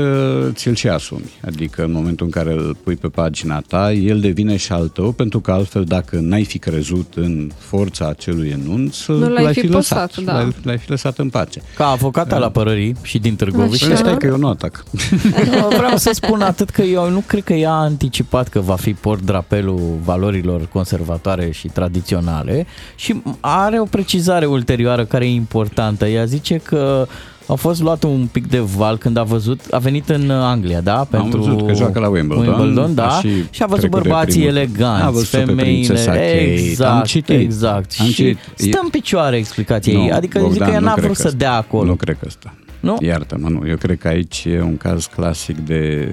ți-l 0.53 0.75
și 0.75 0.89
asumi. 0.89 1.31
Adică 1.47 1.85
în 1.85 1.93
momentul 1.93 2.27
în 2.27 2.33
care 2.33 2.53
îl 2.53 2.77
pui 2.85 2.97
pe 2.97 3.09
pagina 3.09 3.61
ta, 3.61 3.93
el 3.93 4.21
devine 4.21 4.57
și 4.57 4.73
al 4.73 4.89
tău, 4.89 5.13
pentru 5.13 5.41
că 5.41 5.51
altfel 5.51 5.85
dacă 5.85 6.19
n-ai 6.21 6.45
fi 6.45 6.59
crezut 6.59 7.13
în 7.17 7.51
forța 7.59 8.09
acelui 8.09 8.49
enunț, 8.49 9.07
Nu 9.07 9.29
l-ai 9.29 9.53
fi 9.55 9.67
lăsat. 9.67 10.07
postat, 10.07 10.25
da. 10.25 10.33
L-ai, 10.33 10.55
l-ai 10.63 10.79
fi 10.79 10.91
lăsat 10.91 11.19
în 11.19 11.29
pace. 11.29 11.63
Ca 11.77 11.87
avocat 11.99 12.33
al 12.33 12.43
apărării 12.43 12.97
și 13.03 13.19
din 13.19 13.37
Târgoviște, 13.37 13.85
Așa. 13.85 13.95
Păi 13.95 14.03
stai 14.03 14.17
că 14.17 14.27
eu 14.27 14.37
nu 14.45 14.49
atac. 14.49 14.85
vreau 15.77 15.97
să 15.97 16.11
spun 16.13 16.41
atât 16.43 16.71
că 16.71 16.83
eu 16.83 17.11
nu 17.11 17.23
cred 17.27 17.45
că 17.45 17.53
ea 17.53 17.71
a 17.71 17.83
anticipat 17.83 18.49
că 18.49 18.61
va 18.61 18.77
fi 18.77 18.93
port 18.95 19.23
drapelul 19.23 19.99
valorilor 20.05 20.67
conservatoare 20.73 21.51
și 21.51 21.69
tradiționale 21.69 22.67
și 22.95 23.23
are 23.41 23.81
o 23.81 23.85
precizare 23.85 24.47
ulterioară 24.47 25.05
care 25.05 25.25
e 25.27 25.31
importantă. 25.31 26.07
Ea 26.07 26.25
zice 26.25 26.57
că 26.57 27.07
a 27.49 27.55
fost 27.55 27.83
luat 27.83 28.03
un 28.03 28.29
pic 28.33 28.47
de 28.47 28.59
val 28.59 28.97
când 28.99 29.17
a 29.17 29.23
văzut, 29.23 29.61
a 29.71 29.79
venit 29.79 30.09
în 30.09 30.31
Anglia, 30.31 30.81
da? 30.81 31.07
Pentru 31.11 31.41
văzut 31.41 31.67
că 31.67 31.73
joacă 31.75 31.99
la 31.99 32.09
Wimbledon, 32.09 32.47
Wimbledon 32.49 32.95
da? 32.95 33.07
a 33.17 33.21
și 33.21 33.29
și 33.51 33.63
a 33.63 33.67
văzut 33.67 33.81
trecut 33.81 34.03
de 34.03 34.09
bărbații 34.09 34.41
primul- 34.41 34.57
eleganți, 34.57 35.05
A 35.05 35.11
văzut-o 35.11 35.37
pe 35.39 35.45
femeile, 35.45 35.63
prințesa 35.71 36.11
Kate. 36.11 36.55
exact, 36.55 36.97
Am 36.99 37.03
citit. 37.03 37.39
exact. 37.39 37.95
Am 37.99 38.07
și 38.07 38.13
citit. 38.15 38.39
stă 38.55 38.79
în 38.83 38.89
picioare 38.89 39.37
explicația 39.37 39.93
ei, 39.93 40.11
adică 40.13 40.49
zic 40.53 40.63
că 40.63 40.71
ea 40.71 40.79
nu 40.79 40.85
n-a 40.85 40.93
cred 40.93 41.05
vrut 41.05 41.17
că 41.17 41.21
să 41.23 41.27
asta. 41.27 41.39
dea 41.39 41.55
acolo. 41.57 41.85
Nu 41.85 41.95
cred 41.95 42.17
că 42.19 42.25
asta. 42.27 42.55
Nu? 42.81 42.97
Iartă-mă, 43.01 43.49
nu. 43.49 43.69
Eu 43.69 43.77
cred 43.77 43.99
că 43.99 44.09
aici 44.09 44.45
e 44.45 44.61
un 44.63 44.77
caz 44.77 45.07
clasic 45.07 45.59
de 45.59 46.09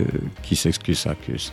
kiss 0.48 0.64
excuse 0.64 1.10
accuse. 1.10 1.50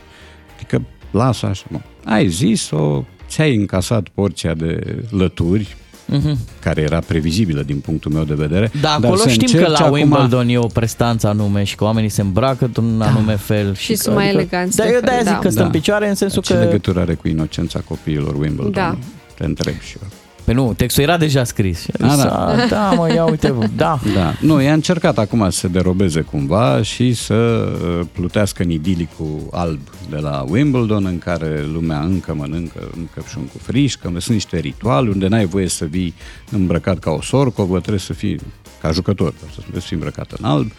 Adică 0.54 0.82
lasă 1.10 1.46
așa, 1.46 1.64
nu. 1.70 1.80
Ai 2.04 2.28
zis-o, 2.28 3.04
ți-ai 3.28 3.54
încasat 3.56 4.08
porția 4.14 4.54
de 4.54 4.96
lături, 5.10 5.76
Mhm. 6.12 6.38
care 6.60 6.80
era 6.80 6.98
previzibilă 6.98 7.62
din 7.62 7.76
punctul 7.78 8.12
meu 8.12 8.24
de 8.24 8.34
vedere. 8.34 8.70
Da, 8.80 8.80
dar 8.80 8.94
acolo 9.10 9.16
să 9.16 9.28
știm 9.28 9.46
că 9.50 9.56
încerci 9.56 9.78
la 9.78 9.84
acum- 9.84 9.92
Wimbledon 9.92 10.48
e 10.48 10.58
o 10.58 10.66
prestanță 10.66 11.26
anume 11.28 11.64
și 11.64 11.74
că 11.76 11.84
oamenii 11.84 12.08
se 12.08 12.20
îmbracă 12.20 12.64
într-un 12.64 13.00
anume 13.00 13.36
fel. 13.36 13.74
Și 13.74 13.92
că- 13.92 13.98
sunt 14.02 14.14
mai 14.14 14.28
eleganți 14.28 14.76
Da, 14.76 14.82
eu 14.84 14.88
decât- 14.90 15.04
de-aia 15.04 15.20
zic 15.22 15.30
da. 15.32 15.38
că 15.38 15.48
stă 15.48 15.58
Da. 15.60 15.64
în 15.64 15.70
picioare 15.70 16.08
în 16.08 16.14
sensul 16.14 16.42
Ce 16.42 16.54
că... 16.54 16.60
legătură 16.64 17.00
are 17.00 17.14
cu 17.14 17.28
inocența 17.28 17.80
copiilor 17.88 18.34
Wimbledon? 18.34 18.72
Da. 18.72 18.96
Te 19.34 19.44
întreb 19.44 19.80
și 19.80 19.96
eu. 20.02 20.08
Pe 20.44 20.52
nu, 20.52 20.72
textul 20.76 21.02
era 21.02 21.16
deja 21.16 21.44
scris. 21.44 21.80
Și 21.80 21.90
a 22.00 22.06
A, 22.06 22.14
zis, 22.14 22.22
da. 22.22 22.46
"A, 22.46 22.66
da, 22.66 22.90
mă, 22.90 23.12
ia 23.12 23.24
uite, 23.24 23.54
da. 23.76 23.98
Da. 24.14 24.34
Nu, 24.40 24.60
i-a 24.62 24.72
încercat 24.72 25.18
acum 25.18 25.50
să 25.50 25.58
se 25.58 25.68
derobeze 25.68 26.20
cumva 26.20 26.82
și 26.82 27.14
să 27.14 27.34
uh, 27.34 28.06
plutească 28.12 28.62
în 28.62 28.70
idilicul 28.70 29.40
alb 29.50 29.80
de 30.10 30.16
la 30.16 30.44
Wimbledon, 30.48 31.04
în 31.06 31.18
care 31.18 31.64
lumea 31.72 32.00
încă 32.00 32.34
mănâncă 32.34 32.90
un 32.96 33.06
căpșun 33.14 33.42
cu 33.42 33.58
frișcă, 33.62 34.06
unde 34.08 34.18
sunt 34.18 34.34
niște 34.34 34.58
rituali, 34.58 35.08
unde 35.08 35.28
n-ai 35.28 35.46
voie 35.46 35.68
să 35.68 35.84
vii 35.84 36.14
îmbrăcat 36.50 36.98
ca 36.98 37.10
o 37.10 37.22
sorcovă, 37.22 37.78
trebuie 37.78 37.98
să 38.00 38.12
fii 38.12 38.38
ca 38.80 38.90
jucător, 38.90 39.32
trebuie 39.56 39.80
să 39.80 39.86
fii 39.86 39.96
îmbrăcat 39.96 40.30
în 40.38 40.44
alb. 40.44 40.66
Uh, 40.66 40.72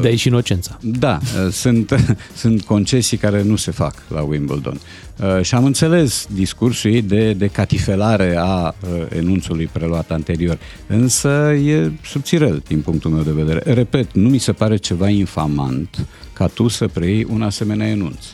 De 0.00 0.08
aici 0.08 0.18
și 0.18 0.28
inocența. 0.28 0.78
da, 0.80 1.18
uh, 1.22 1.52
sunt, 1.52 1.94
sunt 2.34 2.62
concesii 2.62 3.16
care 3.16 3.42
nu 3.42 3.56
se 3.56 3.70
fac 3.70 3.94
la 4.08 4.22
Wimbledon. 4.22 4.80
Uh, 5.16 5.42
Și 5.42 5.54
am 5.54 5.64
înțeles 5.64 6.26
discursul 6.32 6.90
ei 6.90 7.02
de, 7.02 7.32
de 7.32 7.46
catifelare 7.46 8.36
a 8.38 8.66
uh, 8.66 9.06
enunțului 9.08 9.66
preluat 9.72 10.10
anterior, 10.10 10.58
însă 10.86 11.28
e 11.64 11.92
subțirel 12.02 12.62
din 12.66 12.80
punctul 12.80 13.10
meu 13.10 13.22
de 13.22 13.30
vedere. 13.30 13.72
Repet, 13.72 14.12
nu 14.12 14.28
mi 14.28 14.38
se 14.38 14.52
pare 14.52 14.76
ceva 14.76 15.08
infamant 15.08 16.06
ca 16.32 16.46
tu 16.46 16.68
să 16.68 16.88
preiei 16.88 17.26
un 17.30 17.42
asemenea 17.42 17.88
enunț. 17.88 18.24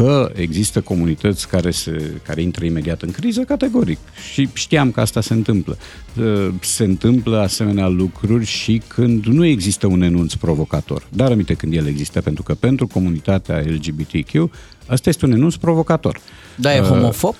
Uh, 0.00 0.06
Că 0.06 0.30
există 0.34 0.80
comunități 0.80 1.48
care, 1.48 1.70
se, 1.70 2.20
care 2.22 2.42
intră 2.42 2.64
imediat 2.64 3.02
în 3.02 3.10
criză, 3.10 3.40
categoric. 3.40 3.98
Și 4.32 4.48
știam 4.52 4.90
că 4.90 5.00
asta 5.00 5.20
se 5.20 5.32
întâmplă. 5.32 5.76
Uh, 6.18 6.48
se 6.60 6.84
întâmplă 6.84 7.38
asemenea 7.38 7.88
lucruri 7.88 8.44
și 8.44 8.82
când 8.86 9.24
nu 9.24 9.44
există 9.44 9.86
un 9.86 10.02
enunț 10.02 10.34
provocator. 10.34 11.06
Dar 11.08 11.30
aminte 11.30 11.54
când 11.54 11.74
el 11.74 11.86
există, 11.86 12.20
pentru 12.20 12.42
că 12.42 12.54
pentru 12.54 12.86
comunitatea 12.86 13.62
LGBTQ, 13.66 14.50
asta 14.86 15.08
este 15.08 15.26
un 15.26 15.32
enunț 15.32 15.54
provocator. 15.54 16.20
Da, 16.56 16.74
e 16.74 16.80
homofob? 16.80 17.34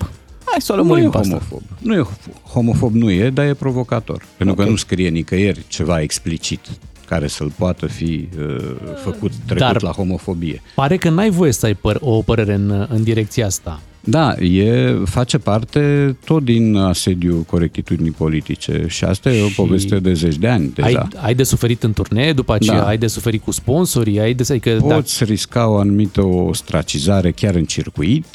Hai 0.44 0.60
să 0.60 0.72
o 0.72 0.76
Nu 0.76 0.82
e 0.82 0.84
lămurim 0.84 1.10
pe 1.10 1.18
asta. 1.18 1.28
homofob. 1.28 1.62
Nu 1.78 1.94
e 1.94 2.06
homofob, 2.48 2.94
nu 2.94 3.10
e, 3.10 3.30
dar 3.30 3.46
e 3.46 3.54
provocator. 3.54 4.26
Pentru 4.36 4.54
că 4.54 4.64
nu 4.64 4.76
scrie 4.76 5.08
nicăieri 5.08 5.64
ceva 5.68 6.00
explicit 6.00 6.60
care 7.06 7.26
să-l 7.26 7.50
poată 7.58 7.86
fi 7.86 8.28
uh, 8.38 8.56
făcut 9.04 9.32
trecut 9.46 9.58
Dar- 9.66 9.82
la 9.82 9.90
homofobie. 9.90 10.62
Pare 10.74 10.96
că 10.96 11.08
n-ai 11.10 11.30
voie 11.30 11.52
să 11.52 11.66
ai 11.66 11.74
păr- 11.74 12.00
o 12.00 12.22
părere 12.22 12.54
în, 12.54 12.86
în 12.90 13.02
direcția 13.02 13.46
asta. 13.46 13.80
Da, 14.08 14.34
e, 14.40 14.98
face 15.04 15.38
parte 15.38 16.16
tot 16.24 16.44
din 16.44 16.76
asediul 16.76 17.42
corectitudinii 17.42 18.10
politice 18.10 18.84
și 18.88 19.04
asta 19.04 19.30
e 19.32 19.42
o 19.42 19.48
Și 19.48 19.54
poveste 19.54 19.98
de 19.98 20.12
zeci 20.12 20.36
de 20.36 20.48
ani 20.48 20.72
deja. 20.74 20.98
Ai, 20.98 21.08
ai 21.22 21.34
de 21.34 21.42
suferit 21.42 21.82
în 21.82 21.92
turnee, 21.92 22.32
după 22.32 22.54
aceea 22.54 22.78
Da. 22.78 22.86
ai 22.86 22.98
de 22.98 23.06
suferit 23.06 23.42
cu 23.42 23.50
sponsorii, 23.50 24.20
ai 24.20 24.34
de 24.34 24.42
să... 24.42 24.52
Adică, 24.52 24.76
da, 24.86 24.94
Poți 24.94 25.24
risca 25.24 25.68
o 25.68 25.76
anumită 25.76 26.24
ostracizare 26.24 27.30
chiar 27.30 27.54
în 27.54 27.64
circuit, 27.64 28.26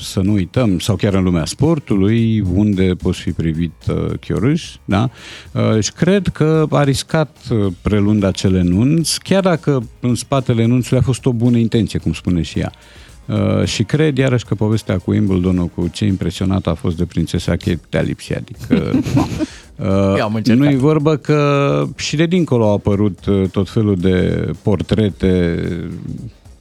să 0.00 0.20
nu 0.20 0.32
uităm, 0.32 0.78
sau 0.78 0.96
chiar 0.96 1.14
în 1.14 1.22
lumea 1.22 1.44
sportului, 1.44 2.40
unde 2.40 2.94
poți 3.02 3.20
fi 3.20 3.30
privit 3.30 3.72
uh, 3.88 4.18
chiorâș, 4.20 4.74
da? 4.84 5.10
Uh, 5.52 5.82
și 5.82 5.92
cred 5.92 6.28
că 6.28 6.66
a 6.70 6.82
riscat 6.82 7.36
uh, 7.50 7.72
prelund 7.82 8.24
acel 8.24 8.54
enunț, 8.54 9.16
chiar 9.16 9.42
dacă 9.42 9.88
în 10.00 10.14
spatele 10.14 10.62
enunțului 10.62 10.98
a 10.98 11.04
fost 11.04 11.26
o 11.26 11.32
bună 11.32 11.56
intenție, 11.56 11.98
cum 11.98 12.12
spune 12.12 12.42
și 12.42 12.58
ea. 12.58 12.72
Uh, 13.28 13.64
și 13.64 13.82
cred 13.82 14.16
iarăși 14.18 14.44
că 14.44 14.54
povestea 14.54 14.98
cu 14.98 15.10
Wimbledon, 15.10 15.68
cu 15.68 15.88
ce 15.88 16.04
impresionat 16.04 16.66
a 16.66 16.74
fost 16.74 16.96
de 16.96 17.04
prințesa 17.04 17.50
Kate, 17.50 17.80
te-a 17.88 18.00
lipsit, 18.00 18.36
adică... 18.36 18.90
Eu 20.16 20.24
am 20.24 20.30
Uh, 20.30 20.34
încercat. 20.34 20.56
nu 20.64 20.70
e 20.70 20.76
vorba 20.76 21.16
că 21.16 21.84
și 21.96 22.16
de 22.16 22.26
dincolo 22.26 22.64
au 22.68 22.74
apărut 22.74 23.26
uh, 23.26 23.48
tot 23.48 23.70
felul 23.70 23.96
de 23.96 24.50
portrete 24.62 25.58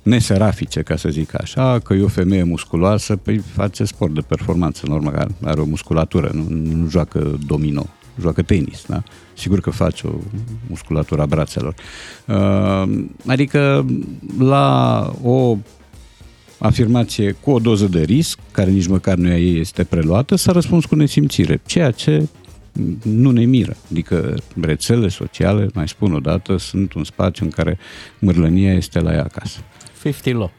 neserafice, 0.04 0.82
ca 0.82 0.96
să 0.96 1.10
zic 1.10 1.42
așa, 1.42 1.80
că 1.80 1.94
e 1.94 2.04
o 2.04 2.08
femeie 2.08 2.44
musculoasă, 2.44 3.16
păi 3.16 3.38
face 3.38 3.84
sport 3.84 4.14
de 4.14 4.22
performanță, 4.28 4.86
normal, 4.88 5.14
are- 5.16 5.36
are 5.44 5.60
o 5.62 5.66
musculatură, 5.66 6.30
nu, 6.34 6.46
nu 6.50 6.90
joacă 6.90 7.38
domino, 7.46 7.86
joacă 8.22 8.42
tenis, 8.42 8.86
da? 8.88 9.04
Sigur 9.34 9.60
că 9.60 9.70
face 9.70 10.08
o 10.08 10.12
musculatură 10.70 11.22
a 11.22 11.26
brațelor. 11.26 11.74
Uh, 12.26 13.06
adică 13.28 13.86
la 14.40 15.12
o 15.24 15.58
afirmație 16.58 17.32
cu 17.32 17.52
o 17.52 17.60
doză 17.60 17.86
de 17.86 18.02
risc, 18.02 18.40
care 18.52 18.70
nici 18.70 18.88
măcar 18.88 19.16
nu 19.16 19.28
e 19.28 19.32
a 19.34 19.38
ei 19.38 19.60
este 19.60 19.84
preluată, 19.84 20.36
s-a 20.36 20.52
răspuns 20.52 20.86
cu 20.86 20.96
nesimțire, 20.96 21.62
ceea 21.66 21.92
ce 21.92 22.28
nu 23.04 23.32
ne 23.32 23.44
miră. 23.44 23.76
Adică 23.92 24.36
rețele 24.62 25.08
sociale, 25.08 25.68
mai 25.74 25.88
spun 25.88 26.14
o 26.14 26.20
dată, 26.20 26.58
sunt 26.58 26.94
un 26.94 27.04
spațiu 27.04 27.46
în 27.46 27.52
care 27.52 27.78
mârlănia 28.20 28.74
este 28.74 29.00
la 29.00 29.14
ea 29.14 29.24
acasă. 29.24 29.60
50 30.02 30.34
low. 30.34 30.52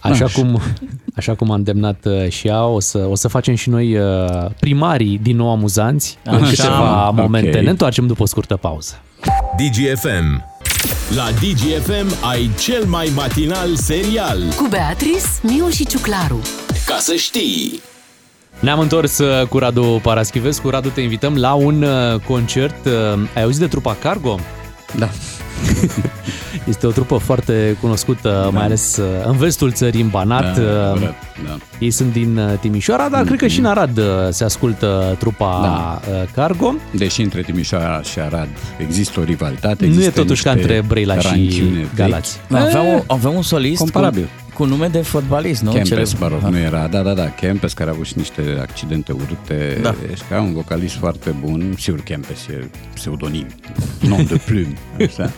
Așa, 0.00 0.26
Da. 0.26 0.42
cum, 0.42 0.60
așa 1.16 1.34
cum 1.34 1.50
a 1.50 1.54
îndemnat 1.54 2.04
uh, 2.04 2.28
și 2.28 2.46
ea, 2.46 2.64
o 2.66 2.80
să, 2.80 2.98
o 2.98 3.14
să 3.14 3.28
facem 3.28 3.54
și 3.54 3.68
noi 3.68 3.96
uh, 3.96 4.50
primarii 4.60 5.18
din 5.22 5.36
nou 5.36 5.50
amuzanți 5.50 6.18
în 6.24 6.34
Așa, 6.34 6.48
câteva 6.48 7.08
ok. 7.08 7.16
momente. 7.16 7.60
Ne 7.60 7.70
întoarcem 7.70 8.06
după 8.06 8.22
o 8.22 8.26
scurtă 8.26 8.56
pauză. 8.56 8.94
DGFM. 9.56 10.44
La 11.14 11.30
DGFM 11.30 12.24
ai 12.28 12.50
cel 12.58 12.84
mai 12.84 13.12
matinal 13.14 13.76
serial. 13.76 14.42
Cu 14.56 14.66
Beatrice, 14.70 15.26
Miu 15.42 15.68
și 15.68 15.86
Ciuclaru. 15.86 16.40
Ca 16.86 16.96
să 17.00 17.14
știi. 17.14 17.82
Ne-am 18.60 18.78
întors 18.78 19.18
uh, 19.18 19.46
cu 19.46 19.58
Radu 19.58 20.00
Paraschivescu. 20.02 20.68
Radu, 20.68 20.88
te 20.88 21.00
invităm 21.00 21.36
la 21.36 21.54
un 21.54 21.82
uh, 21.82 22.20
concert. 22.20 22.84
Uh, 22.84 22.92
Ai 23.34 23.42
auzit 23.42 23.60
de 23.60 23.66
trupa 23.66 23.96
Cargo? 24.00 24.38
Da. 24.96 25.08
Este 26.68 26.86
o 26.86 26.90
trupă 26.90 27.16
foarte 27.16 27.76
cunoscută, 27.80 28.50
mai 28.52 28.64
ales 28.64 28.96
uh, 28.96 29.04
în 29.26 29.36
vestul 29.36 29.72
țării, 29.72 30.00
în 30.00 30.08
Banat. 30.08 30.42
Da, 30.56 30.62
Uh, 30.62 30.68
adevărat, 30.90 31.14
da. 31.44 31.58
Ei 31.78 31.90
sunt 31.90 32.12
din 32.12 32.36
uh, 32.38 32.52
Timișoara, 32.60 33.08
dar 33.08 33.24
cred 33.24 33.38
că 33.38 33.46
și 33.46 33.58
în 33.58 33.64
Arad 33.64 33.98
uh, 33.98 34.04
se 34.30 34.44
ascultă 34.44 35.16
trupa 35.18 35.60
Da. 35.62 36.00
uh, 36.12 36.28
Cargo. 36.34 36.74
Deși 36.90 37.20
între 37.22 37.42
Timișoara 37.42 38.02
și 38.02 38.18
Arad 38.20 38.48
există 38.78 39.20
o 39.20 39.22
rivalitate, 39.22 39.84
Nu 39.86 39.90
e 39.92 39.94
există 39.94 40.20
totuși 40.20 40.42
ca 40.42 40.52
niște 40.52 40.68
între 40.68 40.86
Brăila 40.88 41.18
și 41.18 41.26
ranciune 41.26 41.78
vechi. 41.78 41.94
Galați. 41.94 42.38
Avea, 42.50 42.82
o, 42.96 43.02
avea 43.14 43.30
un 43.30 43.42
solist 43.42 43.78
Comparabil. 43.78 44.28
Cu, 44.54 44.62
cu 44.62 44.64
nume 44.64 44.86
de 44.86 44.98
fotbalist, 44.98 45.62
nu? 45.62 45.70
Kempes, 45.70 45.88
Cele- 45.88 46.06
mă 46.20 46.28
rog, 46.28 46.40
nu 46.52 46.58
era, 46.58 46.86
da, 46.86 47.00
da, 47.02 47.12
da, 47.14 47.28
Kempes 47.28 47.72
care 47.72 47.90
a 47.90 47.92
avut 47.92 48.06
și 48.06 48.12
niște 48.16 48.58
accidente 48.60 49.12
urâte 49.12 49.78
Da. 49.82 49.94
și 50.14 50.22
care 50.28 50.40
un 50.40 50.52
vocalist 50.52 50.94
foarte 50.94 51.34
bun, 51.40 51.74
sigur 51.78 52.00
Kempes 52.00 52.46
e 52.46 52.68
pseudonim, 52.94 53.46
nom 54.00 54.24
de 54.24 54.40
plume, 54.44 54.72
așa. 55.08 55.30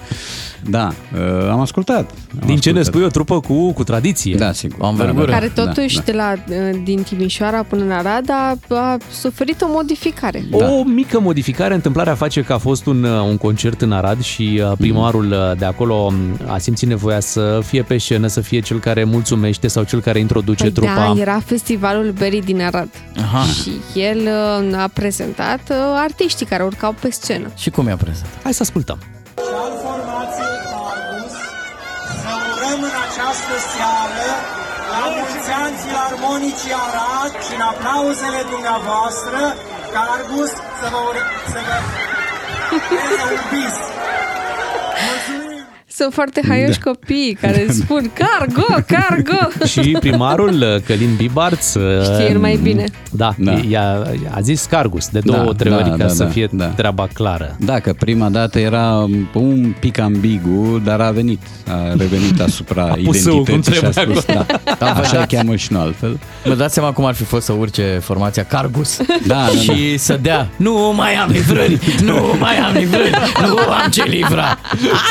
Da, 0.71 0.93
uh, 1.15 1.51
am 1.51 1.61
ascultat. 1.61 2.11
Am 2.41 2.47
Din 2.47 2.57
ce 2.57 2.71
ne 2.71 2.79
ascultat. 2.79 2.85
spui, 2.85 3.03
o 3.05 3.09
trupă 3.09 3.41
cu, 3.41 3.73
cu 3.73 3.85
tradiție. 3.85 4.35
Da, 4.37 4.53
sigur. 4.53 4.77
O 4.81 4.83
da, 4.83 4.89
învergură. 4.89 5.27
da, 5.27 5.33
Care 5.33 5.53
da, 5.55 5.65
totuși 5.65 5.97
da. 5.97 6.03
de 6.05 6.13
la, 6.13 6.33
uh, 6.49 6.81
din 6.85 7.03
Timișoara 7.03 7.63
până 7.63 7.83
în 7.83 7.91
Arad 7.91 8.31
a, 8.31 8.75
a 8.75 8.97
suferit 9.13 9.61
o 9.63 9.67
modificare. 9.69 10.45
Da. 10.51 10.71
O 10.71 10.83
mică 10.83 11.21
modificare, 11.21 11.75
întâmplarea 11.75 12.15
face 12.15 12.43
că 12.43 12.53
a 12.53 12.59
fost 12.59 12.87
un, 12.87 13.03
uh, 13.05 13.21
un 13.29 13.37
concert 13.37 13.81
în 13.83 13.93
Arad 13.93 14.23
și 14.23 14.61
uh, 14.65 14.73
primarul 14.79 15.31
uh, 15.31 15.59
de 15.59 15.65
acolo 15.65 15.95
um, 15.95 16.15
a 16.47 16.59
simțit 16.59 16.89
nevoia 16.89 17.21
să 17.21 17.61
fie 17.67 17.83
pe 17.83 17.99
scenă, 17.99 18.27
să 18.27 18.41
fie 18.41 18.61
cel 18.61 18.79
care 18.81 19.05
mulțumește 19.05 19.67
sau 19.69 19.83
cel 19.83 20.01
care 20.01 20.19
introduce 20.19 20.63
Păi 20.63 20.73
trupa. 20.73 20.95
da, 21.15 21.21
era 21.21 21.41
festivalul 21.47 22.11
Berii 22.19 22.43
din 22.43 22.63
Arad. 22.63 22.89
Aha. 23.17 23.43
Și 23.45 24.01
el 24.01 24.19
uh, 24.73 24.79
a 24.83 24.89
prezentat 24.93 25.61
uh, 25.71 25.77
artiștii 25.95 26.47
care 26.47 26.63
urcau 26.63 26.95
pe 27.01 27.11
scenă. 27.11 27.51
Și 27.57 27.71
cum 27.71 27.87
i-a 27.87 27.97
prezentat? 27.97 28.43
Hai 28.43 28.55
să 28.55 28.63
ascultăm. 28.63 28.99
al 29.37 29.43
formației 29.45 29.85
Cargus 29.85 29.94
să 32.75 32.81
urăm 32.81 32.91
în 32.93 32.99
această 33.09 33.55
seară 33.73 34.29
la 34.95 35.05
mulți 35.17 35.51
ani 35.65 35.77
filarmonicii 35.85 36.75
Arad 36.87 37.33
și 37.47 37.53
în 37.59 37.61
aplauzele 37.73 38.41
dumneavoastră 38.51 39.41
Cargus 39.95 40.51
să 40.81 40.87
vă 40.93 41.01
ure... 41.09 41.23
să 41.53 41.59
vă 41.67 41.77
ureze 42.93 43.23
un 43.31 43.43
bis. 43.51 43.77
Mulțumim! 45.07 45.44
Sunt 45.97 46.13
foarte 46.13 46.41
haioși 46.49 46.79
Da. 46.85 46.91
copiii 46.91 47.39
care 47.41 47.67
spun 47.81 48.11
cargo, 48.13 48.67
cargo. 48.87 49.49
Și 49.73 49.97
primarul 50.01 50.55
uh, 50.75 50.81
Călin 50.87 51.15
Bibarț 51.17 51.75
uh, 51.75 51.83
Știe 52.03 52.31
el 52.31 52.39
mai 52.39 52.59
bine. 52.63 52.85
Da, 53.11 53.35
Da. 53.39 53.53
I-a, 53.53 54.03
a 54.31 54.41
zis 54.41 54.65
Cargus 54.65 55.09
de 55.09 55.21
două, 55.25 55.45
Da, 55.45 55.53
trei 55.53 55.71
da, 55.73 55.77
ori 55.77 55.91
ca 55.91 55.97
da, 55.97 56.09
să 56.09 56.23
da, 56.25 56.31
fie 56.31 56.49
da. 56.53 56.65
treaba 56.67 57.09
clară. 57.13 57.57
Da, 57.59 57.81
că 57.81 57.93
prima 57.99 58.29
dată 58.29 58.59
era 58.59 59.09
un 59.33 59.75
pic 59.81 59.99
ambigu, 59.99 60.81
dar 60.85 61.01
a 61.01 61.11
venit, 61.11 61.41
a 61.67 61.95
revenit 61.97 62.41
asupra 62.41 62.83
A 62.95 62.99
pus 63.05 63.21
săul 63.21 63.45
cum 63.45 63.45
identității 63.45 63.81
și 63.81 63.85
a 63.85 63.89
trebuie 63.91 64.21
spus, 64.21 64.35
da, 64.79 64.87
așa 64.93 65.19
îl 65.19 65.25
cheamă 65.25 65.57
și 65.57 65.73
nu 65.73 65.81
altfel. 65.81 66.19
Vă 66.45 66.55
dați 66.55 66.75
seama 66.75 66.93
cum 66.93 67.05
ar 67.05 67.15
fi 67.15 67.25
fost 67.25 67.45
să 67.45 67.53
urce 67.53 67.99
formația 68.03 68.45
Cargus 68.45 68.97
Da, 69.27 69.35
da, 69.35 69.47
și 69.47 69.97
să 69.99 70.19
dea 70.23 70.49
Nu 70.57 70.93
mai 70.97 71.15
am 71.15 71.31
livrări, 71.31 71.79
nu 72.03 72.37
mai 72.41 72.57
am 72.57 72.73
livrări, 72.73 73.11
nu 73.41 73.57
am 73.57 73.91
ce 73.91 74.03
livra 74.03 74.59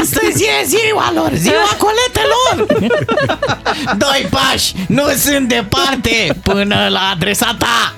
Astăzi 0.02 0.43
e 0.43 0.65
ziua 0.74 1.12
lor, 1.16 1.32
ziua 1.36 1.70
coletelor 1.86 2.80
Doi 4.04 4.28
pași, 4.30 4.76
nu 4.88 5.04
sunt 5.18 5.48
departe 5.48 6.40
până 6.44 6.76
la 6.90 7.00
adresa 7.14 7.56
ta 7.58 7.94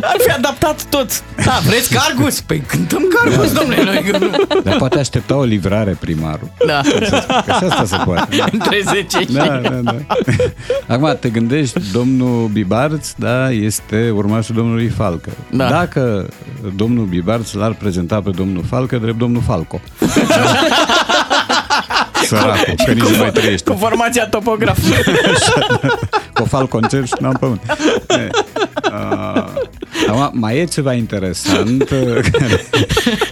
Ar 0.00 0.16
fi 0.18 0.30
adaptat 0.30 0.84
tot 0.84 1.22
Da, 1.44 1.58
vreți 1.66 1.94
Cargus? 1.94 2.40
Păi 2.40 2.62
cântăm 2.66 3.02
Cargus, 3.14 3.52
domnule 3.52 3.82
noi 3.82 4.10
Dar 4.64 4.76
poate 4.76 4.98
aștepta 4.98 5.36
o 5.36 5.42
livrare 5.42 5.96
primarul. 6.00 6.50
Da, 6.66 6.80
Că 6.80 7.04
și 7.58 7.64
asta 7.64 7.84
se 7.84 7.96
poate. 8.04 8.44
între 8.52 8.80
10 8.84 9.18
și... 9.20 9.32
Da, 9.32 9.46
da, 9.46 9.68
da. 9.68 9.96
Acum, 10.86 11.16
te 11.20 11.28
gândești, 11.28 11.80
domnul 11.92 12.46
Bibarț, 12.46 13.10
da, 13.16 13.50
este 13.50 14.10
urmașul 14.14 14.54
domnului 14.54 14.88
Falcă. 14.88 15.30
Da. 15.50 15.68
Dacă 15.68 16.28
domnul 16.76 17.04
Bibarț 17.04 17.52
l-ar 17.52 17.72
prezenta 17.72 18.20
pe 18.20 18.30
domnul 18.30 18.64
Falcă, 18.68 18.96
drept 18.96 19.18
domnul 19.18 19.42
Falco. 19.42 19.80
Săracul, 22.26 22.74
că 22.84 22.92
nici 22.92 23.02
nu 23.02 23.16
mai 23.18 23.32
trăiește. 23.32 23.70
Cu 23.70 23.76
formația 23.76 24.26
topograf 24.26 24.78
Cu 26.34 26.44
falconcer 26.44 27.06
și 27.06 27.12
n-am 27.20 27.36
pământ. 27.40 27.60
E, 28.08 28.28
uh, 28.92 29.44
Acum, 30.08 30.30
mai 30.32 30.58
e 30.58 30.64
ceva 30.64 30.92
interesant 30.92 31.90
uh, 31.90 32.18
care, 32.32 32.64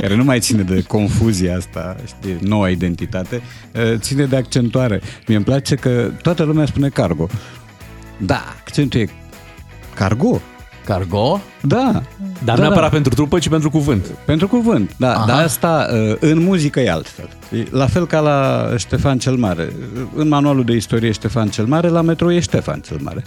care 0.00 0.14
nu 0.14 0.24
mai 0.24 0.40
ține 0.40 0.62
de 0.62 0.82
confuzia 0.82 1.56
asta, 1.56 1.96
știi, 2.06 2.36
noua 2.40 2.68
identitate, 2.68 3.42
uh, 3.74 3.98
ține 3.98 4.24
de 4.24 4.36
accentuare. 4.36 5.00
Mie 5.26 5.36
îmi 5.36 5.44
place 5.44 5.74
că 5.74 6.10
toată 6.22 6.42
lumea 6.42 6.66
spune 6.66 6.88
cargo. 6.88 7.28
Da, 8.16 8.44
accentul 8.60 9.00
e 9.00 9.08
cargo. 9.94 10.40
Cargo? 10.86 11.40
Da. 11.60 12.02
Dar 12.44 12.56
da, 12.56 12.62
neapărat 12.62 12.82
da. 12.82 12.88
pentru 12.88 13.14
trupă, 13.14 13.38
ci 13.38 13.48
pentru 13.48 13.70
cuvânt. 13.70 14.06
Pentru 14.24 14.48
cuvânt, 14.48 14.90
da. 14.96 15.14
Aha. 15.14 15.24
Dar 15.26 15.42
asta 15.42 15.88
uh, 15.92 16.16
în 16.20 16.42
muzică 16.42 16.80
e 16.80 16.90
altfel. 16.90 17.28
E 17.50 17.64
La 17.70 17.86
fel 17.86 18.06
ca 18.06 18.20
la 18.20 18.68
Ștefan 18.76 19.18
cel 19.18 19.34
Mare. 19.34 19.72
În 20.14 20.28
manualul 20.28 20.64
de 20.64 20.72
istorie 20.72 21.10
Ștefan 21.10 21.48
cel 21.48 21.64
Mare, 21.64 21.88
la 21.88 22.00
metro 22.00 22.32
e 22.32 22.40
Ștefan 22.40 22.80
cel 22.80 22.98
Mare. 23.02 23.24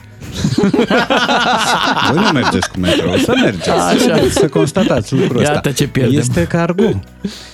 Voi 2.12 2.24
nu 2.24 2.30
mergeți 2.34 2.72
cu 2.72 2.80
metro, 2.80 3.18
să 3.18 3.34
mergeți. 3.42 3.70
Așa. 3.70 4.20
Să 4.30 4.48
constatați 4.48 5.14
lucrul 5.14 5.40
ăsta. 5.40 5.54
Iată 5.54 5.72
ce 5.72 5.88
pierdem. 5.88 6.20
Este 6.20 6.44
cargo. 6.44 7.00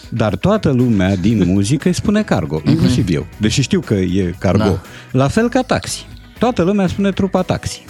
Dar 0.09 0.35
toată 0.35 0.71
lumea 0.71 1.15
din 1.15 1.43
muzică 1.53 1.87
îi 1.87 1.93
spune 1.93 2.21
cargo, 2.23 2.61
inclusiv 2.65 3.05
eu. 3.09 3.25
Deși 3.37 3.61
știu 3.61 3.79
că 3.79 3.93
e 3.93 4.33
cargo. 4.39 4.63
Da. 4.63 4.81
La 5.11 5.27
fel 5.27 5.49
ca 5.49 5.61
taxi. 5.61 6.07
Toată 6.39 6.61
lumea 6.61 6.87
spune 6.87 7.11
trupa 7.11 7.41
taxi. 7.41 7.85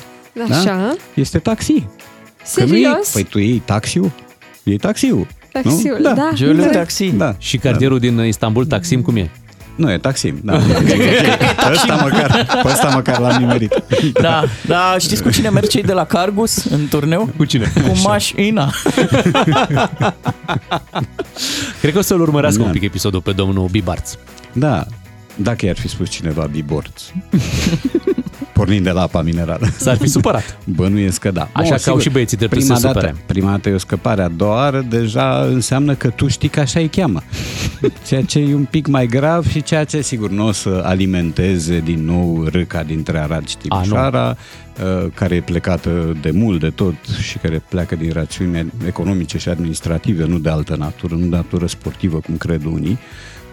Așa. 0.52 0.96
Este 1.14 1.40
taxi. 1.40 1.74
Că 2.56 2.64
nu 2.64 2.76
e, 2.76 2.82
Serios? 2.82 3.10
păi 3.14 3.24
tu 3.24 3.40
iei 3.40 3.62
taxiul? 3.66 4.12
Iei 4.64 4.78
taxiul. 4.78 5.28
Taxiul, 5.52 5.98
nu? 6.02 6.14
da. 6.14 6.30
Giuliu 6.34 6.62
Da. 6.64 6.70
Taxi. 6.70 7.06
Da. 7.10 7.36
Și 7.38 7.58
cartierul 7.58 8.00
din 8.00 8.20
Istanbul, 8.20 8.66
Taksim, 8.66 9.02
cum 9.02 9.16
e? 9.16 9.30
Nu, 9.76 9.92
e 9.92 9.98
Taxim. 9.98 10.40
Da. 10.44 10.54
Pe 10.58 11.70
ăsta 11.72 11.96
măcar, 11.96 12.46
pe 12.64 12.68
ăsta 12.68 12.90
măcar 12.90 13.20
l-am 13.20 13.40
nimerit. 13.40 13.84
Da, 14.14 14.44
da, 14.68 14.96
știți 15.00 15.24
cu 15.24 15.30
cine 15.30 15.50
merg 15.50 15.68
cei 15.68 15.84
de 15.84 15.94
la 15.94 16.06
Cargus 16.06 16.64
în 16.64 16.88
turneu? 16.90 17.30
Cu 17.38 17.46
cine? 17.46 17.72
Cu 17.74 17.92
mașina. 18.04 18.72
Cred 21.82 21.94
că 21.94 21.98
o 22.00 22.02
să-l 22.02 22.22
urmărească 22.22 22.60
Da. 22.62 22.66
un 22.66 22.72
pic 22.72 22.82
episodul 22.82 23.22
pe 23.22 23.32
domnul 23.32 23.68
Bibarț. 23.68 24.12
Da, 24.54 24.86
dacă 25.36 25.66
i-ar 25.66 25.78
fi 25.78 25.88
spus 25.88 26.10
cineva 26.10 26.48
biborț. 26.52 27.02
Pornind 28.56 28.84
de 28.84 28.90
la 28.90 29.02
apa 29.02 29.22
minerală. 29.22 29.68
S-ar 29.78 29.98
fi 29.98 30.08
supărat. 30.08 30.58
Bănuiesc 30.76 31.20
că 31.20 31.32
da. 31.32 31.50
Așa 31.52 31.76
că 31.76 31.90
au 31.90 32.00
și 32.00 32.10
băieții 32.10 32.38
dreptul 32.38 32.60
prima 32.60 32.76
să 32.76 32.82
se 32.82 32.88
dată, 32.88 33.00
supere. 33.00 33.24
Prima 33.26 33.50
dată 33.50 33.70
e 33.70 33.74
o 33.74 33.78
scăpare, 33.78 34.22
a 34.22 34.28
doua 34.28 34.56
oară 34.56 34.86
deja 34.90 35.42
înseamnă 35.42 35.94
că 35.94 36.10
tu 36.10 36.28
știi 36.28 36.50
că 36.50 36.60
așa 36.60 36.80
îi 36.80 36.88
cheamă. 36.88 37.22
Ceea 38.08 38.22
ce 38.22 38.40
e 38.40 38.54
un 38.54 38.66
pic 38.66 38.88
mai 38.88 39.06
grav 39.06 39.48
și 39.50 39.64
ceea 39.64 39.84
ce 39.84 40.02
sigur 40.02 40.30
nu 40.30 40.48
o 40.48 40.52
să 40.52 40.82
alimenteze 40.86 41.80
din 41.80 42.06
nou 42.06 42.44
râca 42.52 42.84
dintre 42.84 43.20
Arad 43.20 43.48
și 43.48 43.56
A, 43.68 43.82
nu. 43.86 44.36
Timișoara, 44.76 45.04
uh, 45.06 45.12
care 45.14 45.36
e 45.36 45.42
plecată 45.42 46.18
de 46.22 46.32
mult 46.32 46.60
de 46.60 46.70
tot 46.70 46.94
și 47.22 47.38
care 47.38 47.64
pleacă 47.70 47.96
din 47.96 48.12
rațiuni 48.14 48.72
economice 48.88 49.38
și 49.38 49.50
administrative, 49.50 50.26
nu 50.26 50.38
de 50.38 50.50
altă 50.50 50.76
natură, 50.76 51.16
nu 51.16 51.26
de 51.26 51.36
natură 51.36 51.68
sportivă, 51.68 52.20
cum 52.20 52.38
cred 52.38 52.66
unii. 52.66 52.98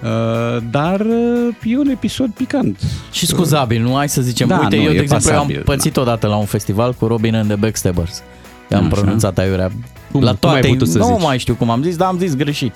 Uh, 0.02 0.62
Dar 0.70 1.00
uh, 1.00 1.54
e 1.64 1.78
un 1.78 1.88
episod 1.88 2.30
picant. 2.30 2.78
Și 3.10 3.26
scuzabil, 3.26 3.82
nu? 3.82 3.94
Hai 3.94 4.08
să 4.08 4.22
zicem. 4.22 4.48
Da, 4.48 4.58
Uite, 4.58 4.76
nu, 4.76 4.82
eu, 4.82 4.90
e 4.90 4.94
de 4.94 5.00
exemplu, 5.02 5.30
pasabil, 5.30 5.56
am 5.56 5.62
pățit 5.62 5.96
odată 5.96 6.26
la 6.26 6.36
un 6.36 6.44
festival 6.44 6.92
cu 6.92 7.06
Robin 7.06 7.34
and 7.34 7.46
the 7.46 7.56
Backstabbers. 7.56 8.22
I-am 8.70 8.84
Așa. 8.84 8.94
pronunțat 8.94 9.38
aiurea. 9.38 9.70
Cum- 10.10 10.22
la 10.22 10.28
cum 10.28 10.38
toate, 10.40 10.66
ai 10.66 10.72
putut 10.72 10.88
să 10.88 10.98
nu 10.98 11.04
zici? 11.04 11.22
mai 11.22 11.38
știu 11.38 11.54
cum 11.54 11.70
am 11.70 11.82
zis, 11.82 11.96
dar 11.96 12.08
am 12.08 12.18
zis 12.18 12.36
greșit. 12.36 12.74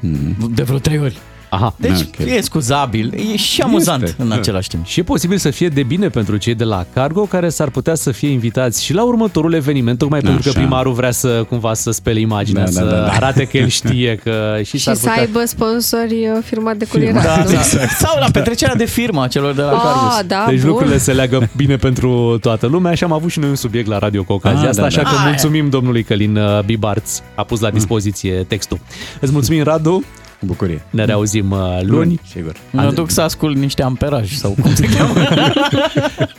Mm. 0.00 0.52
De 0.54 0.62
vreo 0.62 0.78
trei 0.78 0.98
ori. 0.98 1.16
Aha. 1.48 1.74
Deci 1.76 2.00
Ok. 2.00 2.26
e 2.28 2.40
scuzabil, 2.40 3.12
e 3.32 3.36
și 3.36 3.60
amuzant 3.60 4.02
Este, 4.02 4.22
în 4.22 4.28
da. 4.28 4.34
același 4.34 4.68
timp. 4.68 4.86
Și 4.86 5.00
e 5.00 5.02
posibil 5.02 5.38
să 5.38 5.50
fie 5.50 5.68
de 5.68 5.82
bine 5.82 6.08
pentru 6.08 6.36
cei 6.36 6.54
de 6.54 6.64
la 6.64 6.86
Cargo 6.94 7.20
care 7.22 7.48
s-ar 7.48 7.68
putea 7.70 7.94
să 7.94 8.10
fie 8.10 8.28
invitați 8.28 8.84
și 8.84 8.92
la 8.94 9.02
următorul 9.04 9.52
eveniment, 9.52 9.98
tocmai 9.98 10.20
pentru 10.20 10.42
că 10.42 10.48
Așa. 10.48 10.58
primarul 10.58 10.92
vrea 10.92 11.10
să 11.10 11.44
cumva 11.48 11.74
să 11.74 11.90
spele 11.90 12.20
imaginea, 12.20 12.64
Da, 12.64 12.70
da, 12.70 12.80
să 12.80 12.84
da, 12.84 12.96
da. 12.96 13.06
arate 13.12 13.44
că 13.44 13.56
el 13.56 13.68
știe 13.68 14.20
că 14.22 14.32
și, 14.64 14.64
Și 14.78 14.84
s-ar 14.84 14.94
să 14.94 15.06
putea... 15.06 15.20
aibă 15.22 15.44
sponsori 15.44 16.14
uh, 16.36 16.42
firmat 16.44 16.76
de 16.76 16.84
curierat, 16.84 17.22
Da, 17.24 17.36
nu? 17.44 17.50
da. 17.52 17.60
Sau 17.98 18.18
la 18.20 18.26
petrecerea 18.32 18.74
de 18.74 18.84
firmă 18.84 19.22
a 19.22 19.26
celor 19.28 19.54
de 19.54 19.62
la 19.62 19.70
Ah, 19.70 19.80
Cargus. 19.82 20.26
da, 20.26 20.44
Deci 20.48 20.60
bun. 20.60 20.68
lucrurile 20.68 20.98
se 20.98 21.12
leagă 21.12 21.48
bine 21.56 21.76
pentru 21.76 22.38
toată 22.40 22.66
lumea 22.66 22.94
și 22.94 23.04
am 23.04 23.12
avut 23.12 23.30
și 23.30 23.38
noi 23.38 23.48
un 23.48 23.54
subiect 23.54 23.88
la 23.88 23.98
radio 23.98 24.22
cu 24.22 24.32
ocazia 24.32 24.60
Ah, 24.62 24.68
asta, 24.68 24.80
da, 24.80 24.86
așa 24.86 25.02
da. 25.02 25.08
că 25.08 25.14
Aia. 25.16 25.26
mulțumim 25.28 25.68
domnului 25.68 26.02
Călin 26.02 26.36
uh, 26.36 26.60
Bibarț, 26.64 27.18
a 27.34 27.42
pus 27.44 27.60
la 27.60 27.70
dispoziție 27.70 28.32
textul. 28.48 28.78
Îți 29.20 29.32
mulțumim, 29.32 29.62
Radu, 29.62 30.04
Bucurie. 30.40 30.82
ne 30.90 31.04
reauzim 31.04 31.50
uh, 31.50 31.58
luni. 31.82 32.20
sigur. 32.32 32.52
Mă 32.70 32.90
duc 32.94 33.10
să 33.10 33.20
ascult 33.20 33.56
niște 33.56 33.82
amperaj 33.82 34.32
sau 34.32 34.56
cum 34.62 34.74
se 34.74 34.86
cheamă. 34.96 35.12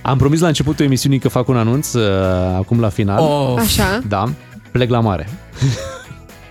Am 0.02 0.18
promis 0.18 0.40
la 0.40 0.48
începutul 0.48 0.86
emisiunii 0.86 1.20
că 1.20 1.30
fac 1.30 1.48
un 1.48 1.58
anunț 1.58 1.94
uh, 1.94 2.04
acum 2.58 2.80
la 2.80 2.90
final. 2.90 3.20
Oh, 3.20 3.54
Așa. 3.60 4.02
Da, 4.08 4.24
plec 4.72 4.90
la 4.90 5.00
mare. 5.00 5.30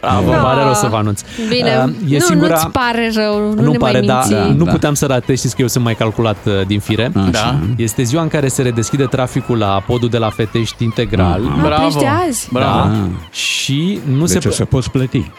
bravo. 0.00 0.30
Îmi 0.30 0.40
pare 0.40 0.58
Ah. 0.58 0.64
rău 0.64 0.74
să 0.74 0.86
vă 0.86 0.96
anunț. 0.96 1.20
Bine, 1.48 1.84
Uh, 1.86 2.12
e 2.12 2.16
nu, 2.18 2.24
singura... 2.24 2.48
nu-ți 2.48 2.66
pare 2.66 3.10
rău, 3.14 3.40
nu, 3.54 3.62
nu 3.62 3.70
ne 3.70 3.76
pare, 3.76 3.92
mai 3.98 4.06
da, 4.06 4.14
minți. 4.14 4.30
Da, 4.30 4.44
nu 4.44 4.64
da. 4.64 4.70
puteam 4.72 4.94
să 4.94 5.06
ratez, 5.06 5.38
știți 5.38 5.54
că 5.56 5.62
eu 5.62 5.68
sunt 5.68 5.84
mai 5.84 5.94
calculat 5.94 6.36
uh, 6.46 6.66
din 6.66 6.80
fire. 6.80 7.12
Așa. 7.16 7.30
Da. 7.30 7.58
Este 7.76 8.02
ziua 8.02 8.22
în 8.22 8.28
care 8.28 8.48
se 8.48 8.62
redeschide 8.62 9.04
traficul 9.04 9.58
la 9.58 9.82
podul 9.86 10.08
de 10.08 10.18
la 10.18 10.30
Fetești 10.30 10.84
integral. 10.84 11.40
Mhm. 11.40 11.52
Ah, 11.58 11.60
Bravo. 11.66 11.80
pleci 11.88 12.02
de 12.02 12.06
azi? 12.28 12.48
Bravo. 12.52 12.78
Ah. 12.88 12.96
Și 13.30 13.98
nu 14.12 14.24
Deci 14.26 14.42
se 14.42 14.48
o 14.48 14.50
să 14.50 14.64
poți 14.64 14.90
plăti. 14.90 15.30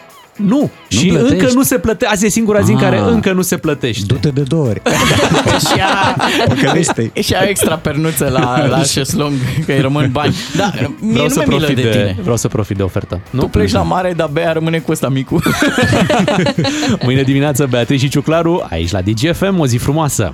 Nu, 0.46 0.70
și 0.88 1.06
plătești? 1.06 1.32
încă 1.34 1.52
nu 1.54 1.62
se 1.62 1.78
plătește. 1.78 2.14
Azi 2.14 2.26
e 2.26 2.28
singura 2.28 2.60
zi 2.60 2.70
în 2.72 2.78
care 2.78 2.96
Ah. 2.98 3.04
încă 3.06 3.32
nu 3.32 3.42
se 3.42 3.56
plătește. 3.56 4.04
Du-te 4.06 4.28
de 4.28 4.40
două 4.42 4.66
ori. 4.66 4.82
și 5.72 5.80
a, 5.80 6.16
Păcălește-i. 6.48 7.22
și 7.22 7.34
a 7.34 7.42
extra 7.42 7.76
pernuță 7.76 8.28
la, 8.28 8.66
la 8.66 8.82
șeslong, 8.92 9.32
că 9.66 9.72
îi 9.72 9.80
rămân 9.80 10.08
bani. 10.12 10.34
Da, 10.56 10.72
mie 11.00 11.12
Vreau 11.12 11.26
nu 11.26 11.32
să, 11.32 11.38
mi-e 11.38 11.46
milă 11.46 11.58
profit 11.66 11.76
de, 11.76 11.82
de, 11.82 11.90
tine. 11.90 12.16
vreau 12.22 12.36
să 12.36 12.48
profit 12.48 12.76
de 12.76 12.82
ofertă. 12.82 13.20
Nu? 13.30 13.40
Tu 13.40 13.46
pleci 13.48 13.72
la 13.72 13.82
mare, 13.82 14.12
dar 14.16 14.28
Bea 14.32 14.52
rămâne 14.52 14.78
cu 14.78 14.90
ăsta 14.92 15.08
micu. 15.08 15.42
Mâine 17.04 17.22
dimineață 17.22 17.66
Beatrice 17.66 18.04
și 18.04 18.10
Ciuclaru 18.10 18.66
aici 18.70 18.90
la 18.90 19.00
DGFM. 19.00 19.58
O 19.58 19.66
zi 19.66 19.76
frumoasă! 19.76 20.32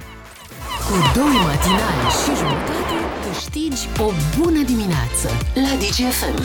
Cu 0.88 0.94
doi 1.14 1.24
matinali 1.46 2.10
și 2.22 2.30
jumătate 2.38 2.96
câștigi 3.32 3.88
o 4.00 4.10
bună 4.38 4.60
dimineață 4.66 5.28
la 5.54 5.76
DGFM. 5.78 6.42